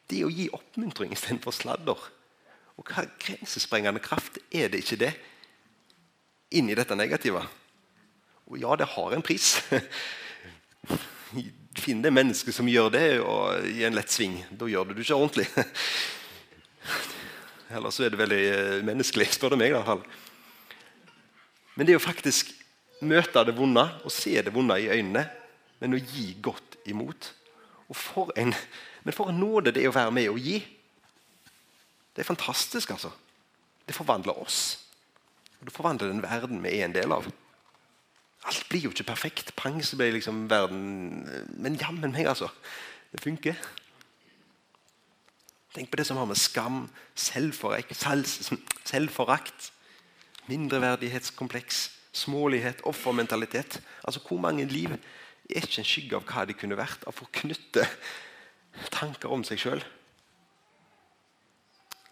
Det 0.09 0.22
å 0.24 0.33
gi 0.33 0.46
oppmuntring 0.55 1.12
istedenfor 1.12 1.53
sladder. 1.53 1.98
Og 2.79 2.92
hva 2.92 3.05
grensesprengende 3.18 4.01
kraft 4.03 4.38
er 4.55 4.70
det 4.70 4.85
ikke 4.85 5.01
det 5.03 5.12
inni 6.55 6.77
dette 6.79 6.96
negative? 6.96 7.42
Og 8.48 8.61
ja, 8.62 8.77
det 8.79 8.92
har 8.94 9.12
en 9.12 9.24
pris. 9.24 9.59
Finn 11.79 12.03
det 12.03 12.14
mennesket 12.14 12.55
som 12.55 12.70
gjør 12.70 12.88
det, 12.94 13.09
og 13.20 13.66
i 13.68 13.85
en 13.87 13.98
lett 13.98 14.11
sving. 14.11 14.38
Da 14.51 14.66
gjør 14.70 14.88
du 14.88 14.94
det 14.94 15.05
ikke 15.05 15.18
ordentlig. 15.18 15.48
Eller 17.77 17.92
så 17.92 18.07
er 18.07 18.14
det 18.14 18.22
veldig 18.22 18.44
eh, 18.48 18.85
menneskelig, 18.87 19.29
spør 19.35 19.53
du 19.53 19.59
meg. 19.61 19.77
da. 19.77 19.98
Men 21.77 21.87
det 21.87 21.98
å 21.98 22.03
faktisk 22.03 22.55
møte 23.00 23.44
det 23.46 23.54
vonde 23.56 23.84
og 24.04 24.12
se 24.12 24.34
det 24.42 24.54
vonde 24.54 24.76
i 24.80 24.88
øynene, 24.90 25.24
men 25.78 25.94
å 25.94 26.00
gi 26.00 26.32
godt 26.42 26.78
imot 26.90 27.32
for 27.94 28.32
en, 28.37 28.54
Men 29.04 29.14
for 29.14 29.30
en 29.30 29.38
nåde 29.40 29.72
det 29.72 29.80
er 29.80 29.88
å 29.88 29.94
være 29.94 30.12
med 30.12 30.28
og 30.28 30.38
gi. 30.42 30.58
Det 32.12 32.20
er 32.20 32.28
fantastisk, 32.28 32.90
altså. 32.90 33.08
Det 33.87 33.94
forvandler 33.96 34.37
oss. 34.42 34.84
Og 35.61 35.64
Det 35.64 35.72
forvandler 35.72 36.11
den 36.11 36.22
verden 36.22 36.62
vi 36.62 36.74
er 36.76 36.84
en 36.84 36.92
del 36.92 37.12
av. 37.14 37.24
Alt 38.44 38.66
blir 38.68 38.84
jo 38.84 38.90
ikke 38.90 39.06
perfekt. 39.08 39.54
Pang, 39.56 39.80
så 39.80 39.96
blir 39.96 40.12
liksom 40.12 40.50
verden 40.50 41.48
Men 41.56 41.78
jammen 41.80 42.12
meg, 42.12 42.26
altså. 42.26 42.50
Det 43.12 43.22
funker. 43.22 43.56
Tenk 45.74 45.90
på 45.90 45.96
det 45.96 46.06
som 46.06 46.16
har 46.16 46.26
med 46.26 46.37
skam, 46.37 46.88
selvforakt, 47.14 47.96
selvforakt 48.84 49.72
mindreverdighetskompleks, 50.48 51.90
smålighet, 52.12 52.83
offermentalitet. 52.88 53.81
Altså 54.05 54.21
Hvor 54.21 54.40
mange 54.40 54.64
liv 54.64 54.90
er 54.92 55.62
ikke 55.62 55.83
en 55.83 55.88
skygge 55.88 56.16
av 56.16 56.27
hva 56.29 56.44
de 56.49 56.57
kunne 56.57 56.79
vært 56.79 57.07
av 57.07 57.16
forknytte 57.16 57.87
tanker 58.94 59.33
om 59.33 59.44
seg 59.47 59.61
sjøl? 59.62 59.85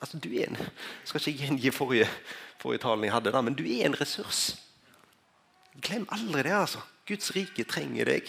Altså, 0.01 0.19
du 0.21 0.29
er 0.37 0.51
en, 0.51 0.59
Jeg 0.61 1.09
skal 1.09 1.21
ikke 1.21 1.45
gjengi 1.45 1.71
forrige, 1.73 2.09
forrige 2.61 2.85
talen 2.85 3.05
jeg 3.05 3.15
hadde, 3.15 3.33
da, 3.33 3.41
men 3.41 3.57
du 3.57 3.65
er 3.65 3.87
en 3.87 3.97
ressurs. 3.97 4.57
Glem 5.81 6.07
aldri 6.13 6.43
det. 6.43 6.53
altså. 6.53 6.83
Guds 7.09 7.33
rike 7.37 7.65
trenger 7.65 8.05
deg. 8.05 8.29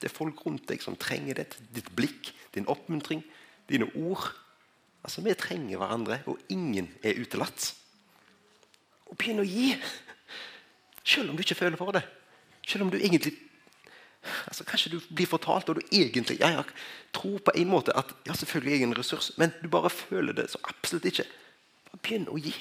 Det 0.00 0.10
er 0.10 0.14
folk 0.14 0.46
rundt 0.46 0.68
deg 0.68 0.82
som 0.82 0.96
trenger 0.96 1.40
det. 1.40 1.46
Ditt 1.74 1.90
blikk, 1.96 2.32
din 2.54 2.68
oppmuntring, 2.70 3.24
dine 3.70 3.88
ord. 3.94 4.30
Altså, 5.02 5.22
Vi 5.22 5.34
trenger 5.34 5.78
hverandre, 5.78 6.20
og 6.26 6.38
ingen 6.48 6.88
er 7.02 7.18
utelatt. 7.20 7.74
Og 9.06 9.16
begynn 9.18 9.42
å 9.42 9.48
gi. 9.48 9.74
Selv 11.04 11.30
om 11.30 11.36
du 11.36 11.42
ikke 11.42 11.54
føler 11.54 11.76
for 11.76 11.92
det. 11.92 12.02
Selv 12.66 12.82
om 12.82 12.90
du 12.90 12.96
egentlig 12.96 13.34
altså 14.46 14.64
Kanskje 14.64 14.90
du 14.90 15.00
blir 15.14 15.26
fortalt 15.28 15.68
og 15.68 15.76
du 15.76 15.80
egentlig 15.92 16.38
ja, 16.40 16.48
ja, 16.48 16.62
tror 17.12 17.38
på 17.44 17.52
en 17.54 17.68
måte 17.68 17.96
at 17.96 18.14
ja, 18.26 18.32
selvfølgelig 18.32 18.72
er 18.72 18.78
jeg 18.78 18.88
en 18.88 18.98
ressurs, 18.98 19.32
men 19.36 19.52
du 19.62 19.68
bare 19.68 19.90
føler 19.90 20.32
det 20.32 20.50
så 20.50 20.58
absolutt 20.64 21.04
ikke. 21.04 21.26
Bare 21.90 22.00
begynn 22.02 22.28
å 22.32 22.38
gi. 22.40 22.54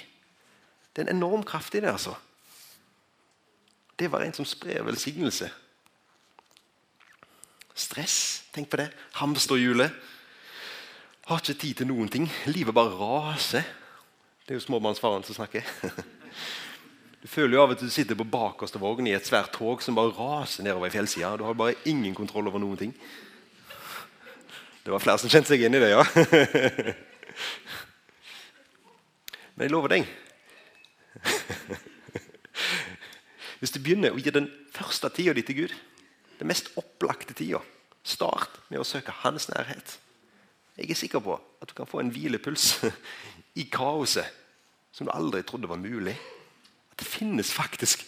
Det 0.93 1.01
er 1.01 1.07
en 1.07 1.15
enorm 1.15 1.43
kraft 1.43 1.75
i 1.75 1.79
det. 1.79 1.89
altså. 1.89 2.15
Det 3.99 4.11
var 4.11 4.21
en 4.21 4.33
som 4.33 4.45
sprer 4.45 4.83
velsignelse. 4.83 5.49
Stress, 7.75 8.43
tenk 8.53 8.69
på 8.69 8.77
det. 8.77 8.89
Hamsterhjulet. 9.13 9.91
Har 11.25 11.39
ikke 11.39 11.59
tid 11.61 11.79
til 11.79 11.87
noen 11.87 12.09
ting. 12.11 12.27
Livet 12.45 12.75
bare 12.75 12.93
raser. 12.99 13.63
Det 14.43 14.53
er 14.53 14.59
jo 14.59 14.65
småbarnsfaren 14.67 15.23
som 15.23 15.39
snakker. 15.39 15.63
Du 17.23 17.29
føler 17.31 17.55
jo 17.55 17.61
av 17.63 17.71
at 17.71 17.79
du 17.79 17.87
sitter 17.87 18.17
på 18.19 18.25
bakerste 18.27 18.75
vogn 18.83 19.07
i 19.07 19.13
et 19.15 19.23
svært 19.23 19.53
tog 19.55 19.79
som 19.81 19.95
bare 19.95 20.11
raser 20.17 20.65
nedover 20.65 20.89
i 20.89 20.91
fjellsida. 20.91 21.37
Du 21.39 21.45
har 21.47 21.55
bare 21.55 21.77
ingen 21.87 22.11
kontroll 22.17 22.49
over 22.51 22.59
noen 22.59 22.75
ting. 22.81 22.91
Det 24.83 24.91
var 24.91 24.99
flere 24.99 25.21
som 25.21 25.31
kjente 25.31 25.47
seg 25.53 25.63
inn 25.63 25.77
i 25.77 25.79
det, 25.79 25.93
ja. 25.93 26.03
Men 29.55 29.63
jeg 29.63 29.71
lover 29.71 29.89
deg 29.93 30.03
Hvis 33.61 33.71
du 33.71 33.79
begynner 33.79 34.11
å 34.11 34.19
gi 34.19 34.35
den 34.35 34.51
første 34.75 35.07
tida 35.15 35.31
di 35.37 35.43
til 35.47 35.57
Gud, 35.61 35.71
den 36.41 36.49
mest 36.51 36.75
opplagte 36.75 37.31
tida, 37.37 37.61
start 38.03 38.51
med 38.67 38.83
å 38.83 38.87
søke 38.87 39.15
Hans 39.21 39.47
nærhet. 39.47 39.95
Jeg 40.75 40.91
er 40.91 40.99
sikker 40.99 41.23
på 41.23 41.39
at 41.39 41.71
du 41.71 41.75
kan 41.77 41.87
få 41.87 42.03
en 42.03 42.11
hvilepuls 42.11 42.83
i 43.61 43.63
kaoset 43.71 44.27
som 44.91 45.07
du 45.07 45.15
aldri 45.15 45.39
trodde 45.47 45.71
var 45.71 45.79
mulig. 45.79 46.19
Det 46.99 47.07
finnes 47.07 47.53
faktisk 47.53 48.05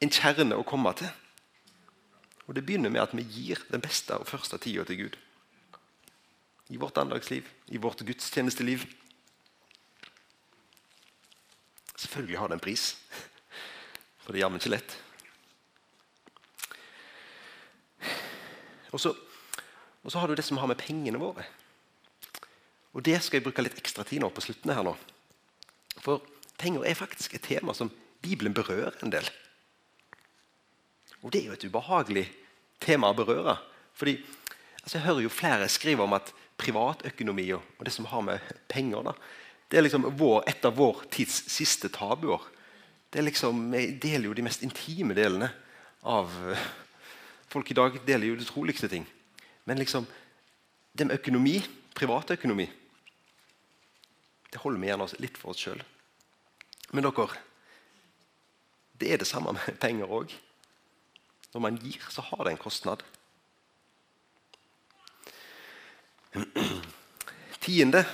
en 0.00 0.12
kjerne 0.12 0.56
å 0.56 0.66
komme 0.66 0.92
til. 0.98 1.10
Og 2.48 2.54
Det 2.54 2.64
begynner 2.64 2.90
med 2.90 3.02
at 3.02 3.16
vi 3.16 3.22
gir 3.22 3.60
den 3.68 3.82
beste 3.84 4.16
og 4.16 4.28
første 4.28 4.58
tida 4.58 4.84
til 4.88 5.02
Gud. 5.02 5.18
I 6.68 6.76
vårt 6.80 6.98
andagsliv, 6.98 7.44
i 7.68 7.76
vårt 7.76 8.04
gudstjenesteliv. 8.04 8.86
Selvfølgelig 11.96 12.38
har 12.38 12.48
det 12.48 12.56
en 12.56 12.64
pris, 12.64 12.96
for 14.22 14.32
det 14.32 14.38
er 14.38 14.46
jammen 14.46 14.60
ikke 14.60 14.72
lett. 14.72 14.96
Og 18.92 19.00
så, 19.00 19.12
og 20.02 20.12
så 20.12 20.20
har 20.20 20.28
du 20.28 20.36
det 20.36 20.44
som 20.44 20.60
har 20.60 20.70
med 20.70 20.80
pengene 20.80 21.20
våre. 21.20 21.44
Og 22.96 23.04
Det 23.04 23.18
skal 23.22 23.38
jeg 23.38 23.44
bruke 23.44 23.62
litt 23.62 23.76
ekstra 23.78 24.04
tid 24.04 24.22
nå 24.22 24.30
på 24.32 24.42
slutten 24.44 24.72
her 24.72 24.86
nå. 24.86 24.94
For 26.00 26.24
penger 26.58 26.84
er 26.84 26.98
faktisk 26.98 27.34
et 27.34 27.46
tema 27.46 27.74
som 27.74 27.90
Bibelen 28.22 28.54
berører 28.54 28.96
en 29.02 29.12
del. 29.12 29.26
Og 31.22 31.32
det 31.32 31.42
er 31.42 31.50
jo 31.50 31.56
et 31.56 31.66
ubehagelig 31.66 32.26
tema 32.82 33.10
å 33.10 33.16
berøre. 33.16 33.56
Fordi 33.94 34.18
altså 34.82 34.98
Jeg 34.98 35.06
hører 35.06 35.22
jo 35.22 35.28
flere 35.28 35.68
skrive 35.68 36.02
om 36.02 36.14
at 36.16 36.32
privatøkonomi 36.58 37.50
og 37.54 37.84
det 37.84 37.92
som 37.94 38.06
har 38.10 38.22
med 38.26 38.54
penger 38.68 39.02
da, 39.10 39.14
det 39.68 39.78
er 39.78 39.84
liksom 39.84 40.06
vår, 40.16 40.42
et 40.48 40.64
av 40.64 40.74
vår 40.78 41.04
tids 41.12 41.42
siste 41.52 41.90
tabuer. 41.92 42.40
Det 43.10 43.20
er 43.20 43.28
liksom, 43.28 43.70
Vi 43.72 43.98
deler 44.00 44.30
jo 44.30 44.34
de 44.34 44.42
mest 44.42 44.62
intime 44.62 45.14
delene 45.14 45.50
av 46.02 46.32
Folk 47.48 47.70
i 47.70 47.74
dag 47.74 47.94
deler 48.04 48.28
jo 48.28 48.36
de 48.36 48.44
troligste 48.44 48.90
ting. 48.92 49.06
Men 49.64 49.78
liksom, 49.80 50.04
det 50.92 51.06
med 51.06 51.16
økonomi, 51.16 51.54
privatøkonomi, 51.96 52.66
det 54.52 54.60
holder 54.60 54.80
vi 54.82 54.90
gjerne 54.90 55.06
litt 55.22 55.38
for 55.40 55.54
oss 55.54 55.62
sjøl. 55.64 55.80
Men 56.92 57.04
dere, 57.04 57.28
det 59.00 59.12
er 59.12 59.20
det 59.20 59.26
samme 59.26 59.52
med 59.52 59.80
penger 59.80 60.10
òg. 60.10 60.32
Når 61.52 61.60
man 61.60 61.76
gir, 61.80 62.00
så 62.10 62.20
har 62.20 62.44
det 62.44 62.52
en 62.52 62.60
kostnad. 62.60 63.02
Tiende 67.60 68.04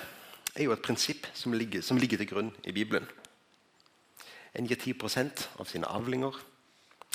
er 0.55 0.65
jo 0.65 0.73
et 0.73 0.83
prinsipp 0.83 1.27
som 1.35 1.53
ligger, 1.53 1.83
som 1.83 1.99
ligger 1.99 2.19
til 2.19 2.31
grunn 2.31 2.51
i 2.65 2.73
Bibelen. 2.73 3.07
En 4.55 4.67
gir 4.67 4.79
10 4.79 4.95
av 5.59 5.67
sine 5.67 5.87
avlinger 5.87 6.37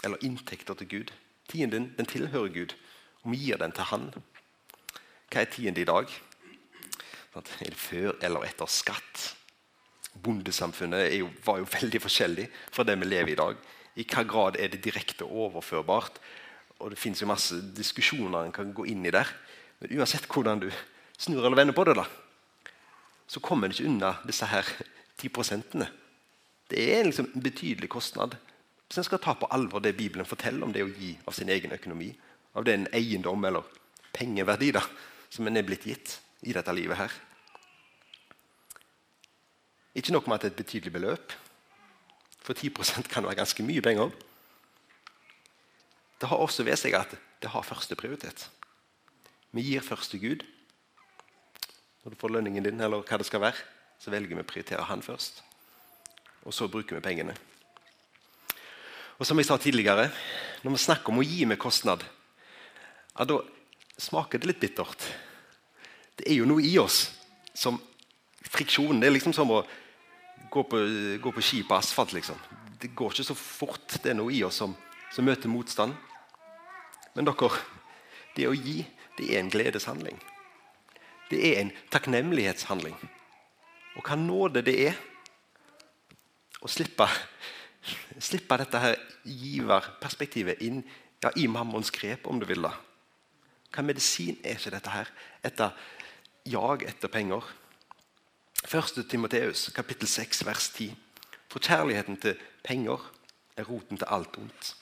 eller 0.04 0.24
inntekter 0.24 0.74
til 0.74 0.88
Gud. 0.88 1.12
Tienden 1.48 1.94
den 1.98 2.06
tilhører 2.06 2.54
Gud, 2.54 2.76
og 3.24 3.32
vi 3.32 3.38
gir 3.38 3.58
den 3.58 3.72
til 3.72 3.84
Han. 3.84 4.12
Hva 5.32 5.42
er 5.42 5.52
tiende 5.52 5.82
i 5.82 5.88
dag? 5.88 6.08
Er 7.36 7.42
det 7.60 7.76
før 7.78 8.18
eller 8.22 8.44
etter 8.44 8.66
skatt? 8.66 9.39
Bondesamfunnet 10.14 11.14
jo, 11.20 11.30
var 11.46 11.62
jo 11.62 11.70
veldig 11.80 12.02
forskjellig 12.04 12.48
fra 12.72 12.86
det 12.88 12.98
vi 13.00 13.10
lever 13.10 13.34
i 13.34 13.38
i 13.38 13.42
dag. 13.42 13.62
I 14.00 14.06
hva 14.08 14.24
grad 14.24 14.60
er 14.60 14.72
det 14.72 14.84
direkte 14.86 15.28
overførbart? 15.28 16.20
Og 16.80 16.92
Det 16.94 17.00
fins 17.00 17.22
masse 17.28 17.58
diskusjoner 17.76 18.46
en 18.46 18.56
kan 18.56 18.74
gå 18.74 18.86
inn 18.88 19.06
i 19.06 19.12
der. 19.12 19.28
Men 19.80 20.00
uansett 20.00 20.28
hvordan 20.32 20.62
du 20.64 20.70
snur 21.20 21.44
eller 21.44 21.58
vender 21.60 21.76
på 21.76 21.84
det, 21.88 21.98
da, 22.00 22.06
så 23.28 23.42
kommer 23.44 23.68
en 23.68 23.76
ikke 23.76 23.90
unna 23.90 24.14
disse 24.28 24.48
her 24.48 24.68
10 25.20 25.30
prosentene. 25.36 25.90
Det 26.70 26.86
er 26.94 27.04
liksom 27.04 27.28
en 27.34 27.44
betydelig 27.44 27.90
kostnad. 27.92 28.38
Så 28.90 29.02
en 29.02 29.06
skal 29.06 29.22
ta 29.22 29.36
på 29.38 29.50
alvor 29.54 29.84
det 29.84 29.98
Bibelen 29.98 30.26
forteller 30.26 30.66
om 30.66 30.74
det 30.74 30.86
å 30.86 30.90
gi 30.90 31.12
av 31.28 31.36
sin 31.38 31.50
egen 31.50 31.76
økonomi, 31.76 32.10
av 32.58 32.66
den 32.66 32.88
eiendom 32.96 33.44
eller 33.46 33.68
pengeverdi 34.16 34.72
da, 34.74 34.82
som 35.30 35.48
en 35.48 35.60
er 35.60 35.68
blitt 35.68 35.86
gitt 35.86 36.16
i 36.48 36.56
dette 36.56 36.74
livet 36.74 36.98
her. 36.98 37.14
Ikke 39.96 40.14
nok 40.14 40.28
med 40.28 40.36
at 40.36 40.42
det 40.42 40.50
er 40.50 40.54
et 40.54 40.62
betydelig 40.64 40.94
beløp. 40.94 41.34
For 42.46 42.54
10% 42.54 43.10
kan 43.10 43.26
være 43.26 43.40
ganske 43.42 43.64
mye 43.64 43.82
penger. 43.82 44.12
Det 46.22 46.30
har 46.30 46.38
også 46.38 46.64
ved 46.64 46.78
seg 46.80 46.96
at 46.98 47.16
det 47.42 47.50
har 47.50 47.64
første 47.64 47.96
prioritet. 47.96 48.50
Vi 49.52 49.62
gir 49.66 49.82
først 49.82 50.12
til 50.12 50.22
Gud. 50.22 50.46
når 52.04 52.12
du 52.12 52.16
får 52.16 52.30
lønningen 52.30 52.64
din, 52.64 52.82
eller 52.82 53.04
hva 53.04 53.18
det 53.18 53.26
skal 53.28 53.42
være, 53.42 53.60
så 54.00 54.12
velger 54.12 54.36
vi 54.36 54.42
å 54.42 54.48
prioritere 54.48 54.86
han 54.88 55.02
først. 55.04 55.44
Og 56.48 56.54
så 56.54 56.68
bruker 56.68 56.96
vi 56.96 57.02
pengene. 57.04 57.36
Og 59.20 59.28
som 59.28 59.38
jeg 59.38 59.46
sa 59.46 59.58
tidligere, 59.58 60.08
når 60.64 60.72
vi 60.72 60.78
snakker 60.78 61.12
om 61.12 61.20
å 61.20 61.28
gi 61.28 61.44
med 61.46 61.60
kostnad, 61.60 62.06
ja, 63.18 63.26
da 63.26 63.42
smaker 64.00 64.40
det 64.40 64.48
litt 64.48 64.62
bittert. 64.64 65.04
Det 66.16 66.30
er 66.30 66.40
jo 66.40 66.48
noe 66.48 66.64
i 66.64 66.78
oss 66.80 67.10
som 67.54 67.82
friksjon. 68.50 69.00
Det 69.00 69.10
er 69.10 69.16
liksom 69.16 69.36
som 69.36 69.52
å 69.54 69.64
gå 70.50 70.64
på, 70.66 70.82
gå 71.22 71.34
på 71.36 71.44
ski 71.46 71.64
på 71.68 71.78
asfalt. 71.78 72.14
liksom. 72.14 72.38
Det 72.80 72.94
går 72.96 73.14
ikke 73.14 73.30
så 73.32 73.36
fort. 73.38 74.00
Det 74.02 74.12
er 74.12 74.18
noe 74.18 74.34
i 74.34 74.44
oss 74.44 74.62
som, 74.62 74.76
som 75.14 75.28
møter 75.28 75.52
motstand. 75.52 75.96
Men 77.16 77.28
dere, 77.28 77.52
det 78.36 78.48
å 78.48 78.56
gi, 78.56 78.82
det 79.18 79.30
er 79.34 79.42
en 79.42 79.52
gledeshandling. 79.52 80.20
Det 81.30 81.40
er 81.46 81.62
en 81.62 81.72
takknemlighetshandling. 81.94 82.96
Og 83.98 84.06
hva 84.06 84.16
nåde 84.18 84.64
det 84.66 84.76
er 84.88 84.98
å 86.64 86.70
slippe, 86.72 87.06
slippe 88.20 88.58
dette 88.62 88.82
her 88.82 88.98
giverperspektivet 89.28 90.64
inn 90.66 90.82
ja, 91.24 91.32
i 91.36 91.48
mammons 91.52 91.92
grep, 91.92 92.28
om 92.32 92.40
du 92.40 92.48
vil. 92.50 92.64
da. 92.64 92.74
Hva 93.74 93.84
medisin 93.86 94.40
er 94.44 94.58
ikke 94.58 94.74
dette 94.74 94.94
her? 94.94 95.12
Etter 95.46 95.76
jag 96.50 96.86
etter 96.88 97.12
penger. 97.12 97.44
1. 98.68 99.08
Timoteus, 99.10 99.72
kapittel 99.74 100.08
6, 100.08 100.46
vers 100.46 100.70
10. 100.70 100.96
For 101.48 101.60
kjærligheten 101.64 102.18
til 102.20 102.36
penger 102.64 103.00
er 103.58 103.64
roten 103.64 103.98
til 103.98 104.08
alt 104.12 104.36
ondt. 104.38 104.74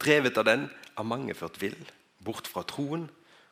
Drevet 0.00 0.38
av 0.38 0.46
den 0.46 0.68
har 0.94 1.04
mange 1.04 1.34
ført 1.34 1.58
vill, 1.60 1.76
bort 2.24 2.46
fra 2.48 2.62
troen, 2.62 3.08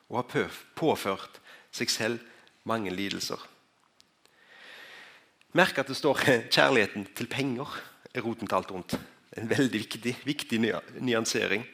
og 0.08 0.22
har 0.22 0.50
påført 0.78 1.40
seg 1.74 1.90
selv 1.90 2.20
mange 2.64 2.94
lidelser. 2.94 3.40
Merk 5.52 5.78
at 5.78 5.90
det 5.90 5.96
står 5.96 6.22
'kjærligheten 6.52 7.08
til 7.14 7.26
penger 7.26 7.66
er 8.14 8.22
roten 8.22 8.46
til 8.46 8.56
alt 8.56 8.70
ondt'. 8.70 8.98
En 9.36 9.50
veldig 9.50 9.80
viktig, 9.80 10.18
viktig 10.24 10.58
nyansering. 11.00 11.66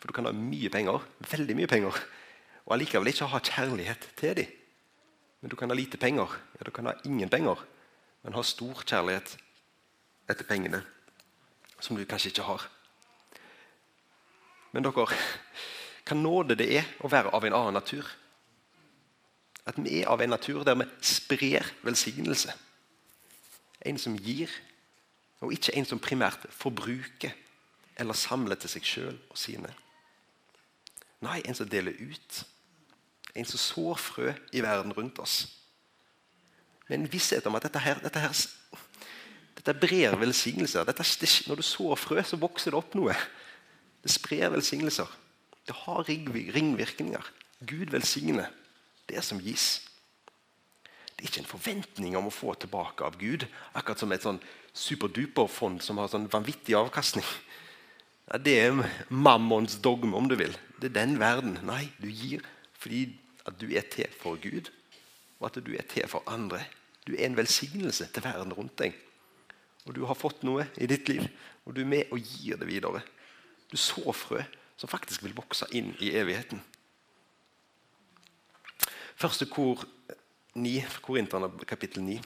For 0.00 0.08
du 0.08 0.12
kan 0.12 0.24
ha 0.24 0.32
mye 0.32 0.68
penger, 0.68 0.98
veldig 1.30 1.56
mye 1.56 1.66
penger, 1.66 1.94
og 2.66 2.74
allikevel 2.74 3.08
ikke 3.08 3.26
ha 3.26 3.38
kjærlighet 3.38 4.08
til 4.16 4.36
dem. 4.36 4.61
Men 5.42 5.50
du 5.50 5.56
kan 5.58 5.70
ha 5.70 5.74
lite 5.74 5.98
penger, 5.98 6.30
ja, 6.58 6.64
du 6.64 6.70
kan 6.70 6.86
ha 6.86 6.94
ingen 7.04 7.28
penger, 7.28 7.58
men 8.22 8.34
ha 8.38 8.42
stor 8.46 8.84
kjærlighet 8.86 9.34
etter 10.30 10.46
pengene, 10.46 10.84
som 11.82 11.98
du 11.98 12.04
kanskje 12.06 12.30
ikke 12.30 12.46
har. 12.46 12.68
Men 14.72 14.86
dere, 14.86 15.06
hva 16.06 16.16
nåde 16.16 16.56
det 16.58 16.68
er 16.78 16.86
å 17.02 17.10
være 17.10 17.32
av 17.34 17.44
en 17.44 17.56
annen 17.58 17.76
natur. 17.76 18.06
At 19.66 19.78
vi 19.78 20.00
er 20.00 20.10
av 20.10 20.22
en 20.22 20.32
natur 20.32 20.62
der 20.66 20.78
vi 20.78 20.86
sprer 21.06 21.66
velsignelse. 21.82 22.54
En 23.82 23.98
som 23.98 24.14
gir, 24.14 24.50
og 25.42 25.52
ikke 25.54 25.74
en 25.74 25.86
som 25.86 26.00
primært 26.02 26.46
forbruker 26.54 27.34
eller 27.98 28.16
samler 28.16 28.58
til 28.62 28.70
seg 28.70 28.86
sjøl 28.86 29.18
og 29.30 29.38
sine. 29.38 29.70
Nei, 31.22 31.40
en 31.46 31.58
som 31.58 31.68
deler 31.70 31.98
ut. 31.98 32.42
En 33.34 33.48
som 33.48 33.60
sår 33.60 34.00
frø 34.00 34.32
i 34.52 34.62
verden 34.64 34.92
rundt 34.96 35.18
oss. 35.22 35.46
Med 36.88 36.98
en 36.98 37.12
visshet 37.12 37.46
om 37.48 37.56
at 37.56 37.64
dette 37.64 37.80
her, 37.80 38.00
dette 38.04 38.20
her 38.20 38.34
dette 39.56 39.78
brer 39.78 40.16
velsignelser. 40.18 40.86
Dette, 40.88 41.04
når 41.46 41.60
du 41.60 41.62
sår 41.62 41.94
frø, 42.00 42.22
så 42.26 42.38
vokser 42.40 42.74
det 42.74 42.80
opp 42.80 42.96
noe. 42.98 43.14
Det 44.02 44.10
sprer 44.10 44.50
velsignelser. 44.50 45.06
Det 45.68 45.76
har 45.84 46.08
ringvirkninger. 46.08 47.30
Gud 47.62 47.92
velsigner 47.94 48.50
det 49.06 49.22
som 49.22 49.38
gis. 49.42 49.84
Det 51.14 51.22
er 51.22 51.30
ikke 51.30 51.42
en 51.44 51.52
forventning 51.52 52.16
om 52.18 52.26
å 52.26 52.34
få 52.34 52.56
tilbake 52.58 53.06
av 53.06 53.18
Gud. 53.20 53.46
Akkurat 53.78 54.02
som 54.02 54.10
et 54.10 54.26
sånn 54.26 54.40
superduper-fond 54.74 55.82
som 55.84 56.00
har 56.02 56.10
sånn 56.10 56.26
vanvittig 56.32 56.74
avkastning. 56.74 57.26
Ja, 58.26 58.40
det 58.42 58.56
er 58.64 58.82
mammons 59.12 59.76
dogme, 59.84 60.16
om 60.18 60.26
du 60.26 60.34
vil. 60.40 60.56
Det 60.80 60.90
er 60.90 60.98
den 61.04 61.18
verden. 61.22 61.60
Nei, 61.68 61.86
du 62.02 62.10
gir 62.10 62.42
fordi 62.82 63.12
at 63.46 63.58
du 63.60 63.68
er 63.70 63.86
til 63.90 64.10
for 64.20 64.38
Gud, 64.42 64.70
og 65.40 65.48
at 65.50 65.58
du 65.66 65.72
er 65.74 65.86
til 65.88 66.08
for 66.08 66.22
andre. 66.26 66.62
Du 67.06 67.14
er 67.14 67.26
en 67.26 67.36
velsignelse 67.36 68.08
til 68.14 68.24
verden 68.24 68.52
rundt 68.52 68.78
deg. 68.78 68.94
Og 69.86 69.94
du 69.96 70.04
har 70.06 70.18
fått 70.18 70.44
noe 70.46 70.68
i 70.78 70.86
ditt 70.86 71.08
liv, 71.10 71.24
og 71.66 71.74
du 71.74 71.82
er 71.82 71.90
med 71.90 72.12
og 72.14 72.22
gir 72.22 72.58
det 72.60 72.68
videre. 72.68 73.02
Du 73.70 73.76
så 73.76 74.12
frø 74.14 74.42
som 74.76 74.90
faktisk 74.90 75.24
vil 75.24 75.34
vokse 75.36 75.66
inn 75.74 75.92
i 76.02 76.12
evigheten. 76.18 76.62
Første 79.18 79.46
kor 79.46 79.82
9, 80.54 80.72
Korinterne 81.02 81.50
kapittel 81.66 82.02
9, 82.02 82.18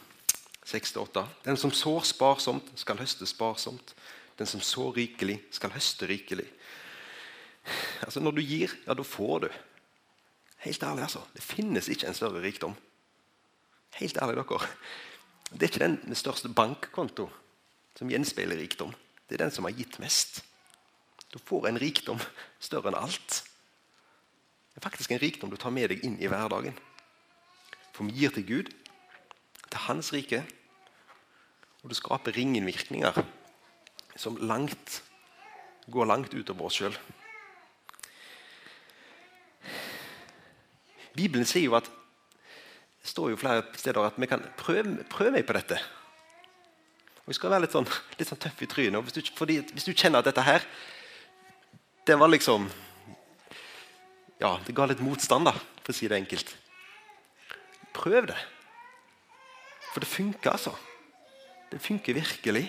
6-8. 0.66 1.24
Den 1.44 1.58
som 1.60 1.72
sår 1.72 2.06
sparsomt, 2.08 2.70
skal 2.80 2.98
høste 2.98 3.28
sparsomt. 3.28 3.94
Den 4.38 4.48
som 4.48 4.60
sår 4.60 4.96
rikelig, 4.96 5.38
skal 5.50 5.72
høste 5.72 6.08
rikelig. 6.08 6.46
Altså 8.02 8.20
Når 8.20 8.36
du 8.36 8.42
gir, 8.42 8.72
ja, 8.86 8.94
da 8.94 9.02
får 9.02 9.46
du. 9.46 9.48
Helt 10.66 10.82
ærlig, 10.82 11.02
altså. 11.06 11.20
Det 11.34 11.42
finnes 11.42 11.88
ikke 11.88 12.08
en 12.10 12.14
større 12.14 12.42
rikdom. 12.42 12.74
Helt 14.00 14.16
ærlig, 14.18 14.36
dere. 14.36 14.68
Det 15.52 15.62
er 15.62 15.70
ikke 15.70 15.84
den 15.84 16.00
med 16.10 16.18
største 16.18 16.48
bankkonto 16.50 17.28
som 17.94 18.10
gjenspeiler 18.10 18.58
rikdom. 18.58 18.90
Det 19.28 19.36
er 19.36 19.44
den 19.44 19.54
som 19.54 19.64
har 19.68 19.76
gitt 19.78 20.00
mest. 20.02 20.42
Du 21.30 21.38
får 21.38 21.68
en 21.68 21.78
rikdom 21.78 22.18
større 22.58 22.90
enn 22.90 22.98
alt. 22.98 23.44
Det 24.74 24.82
er 24.82 24.86
faktisk 24.88 25.14
en 25.14 25.22
rikdom 25.22 25.54
du 25.54 25.56
tar 25.56 25.70
med 25.70 25.92
deg 25.94 26.02
inn 26.04 26.18
i 26.18 26.26
hverdagen. 26.30 26.74
For 27.94 28.04
vi 28.08 28.18
gir 28.18 28.34
til 28.34 28.46
Gud, 28.50 28.72
til 29.70 29.84
Hans 29.86 30.10
rike, 30.12 30.42
og 31.84 31.92
det 31.94 32.00
skaper 32.00 32.34
ringvirkninger 32.34 33.22
som 34.18 34.42
langt, 34.42 35.02
går 35.86 36.10
langt 36.10 36.34
utover 36.34 36.66
oss 36.66 36.80
sjøl. 36.82 36.98
Bibelen 41.16 41.48
sier 41.48 41.66
jo 41.66 41.76
at 41.78 41.88
det 41.88 43.12
står 43.12 43.32
jo 43.32 43.38
flere 43.40 43.62
steder 43.78 44.02
at 44.02 44.18
vi 44.18 44.28
kan 44.28 44.42
prøve, 44.58 45.04
prøve 45.10 45.32
meg 45.36 45.46
på 45.46 45.54
dette. 45.56 45.78
Og 47.22 47.30
Vi 47.30 47.36
skal 47.38 47.50
være 47.50 47.64
litt 47.64 47.74
sånn, 47.74 47.86
litt 48.18 48.28
sånn 48.28 48.40
tøff 48.42 48.60
i 48.62 48.68
trynet. 48.70 49.02
Hvis 49.02 49.16
du, 49.16 49.46
hvis 49.72 49.86
du 49.86 49.94
kjenner 49.94 50.20
at 50.20 50.28
dette 50.28 50.44
her 50.46 50.66
det 52.06 52.14
var 52.14 52.30
liksom 52.30 52.68
Ja, 54.38 54.58
det 54.66 54.74
ga 54.76 54.84
litt 54.86 55.00
motstand, 55.02 55.48
da, 55.48 55.54
for 55.80 55.94
å 55.94 55.96
si 55.96 56.06
det 56.10 56.18
enkelt. 56.20 56.50
Prøv 57.96 58.26
det. 58.28 58.36
For 59.94 60.04
det 60.04 60.10
funker, 60.10 60.50
altså. 60.52 60.74
Det 61.70 61.80
funker 61.80 62.18
virkelig. 62.18 62.66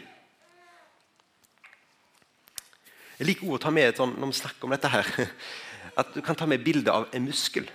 Jeg 3.17 3.27
liker 3.27 3.51
å 3.51 3.59
ta 3.59 3.73
med 3.73 3.89
et 3.89 3.99
sånn, 3.99 4.15
når 4.15 4.31
vi 4.31 4.39
snakker 4.39 4.69
om 4.69 4.73
dette 4.77 4.93
her, 4.93 5.11
at 5.99 6.15
du 6.15 6.21
kan 6.23 6.39
ta 6.39 6.47
med 6.47 6.63
bilde 6.63 6.93
av 6.93 7.09
en 7.11 7.27
muskel. 7.27 7.67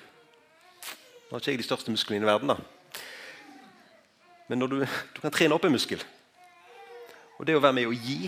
Nå 1.32 1.38
har 1.38 1.40
ikke 1.40 1.52
jeg 1.54 1.60
de 1.62 1.64
største 1.64 1.92
musklene 1.94 2.26
i 2.26 2.28
verden, 2.28 2.50
da. 2.52 2.56
Men 4.52 4.60
du, 4.60 4.82
du, 4.84 5.20
kan 5.22 5.32
trene 5.32 5.56
opp 5.56 5.64
en 5.64 5.72
muskel. 5.72 6.02
Og 7.38 7.48
det 7.48 7.54
å 7.56 7.62
være 7.64 7.78
med 7.78 7.88
å 7.88 7.94
gi, 7.96 8.26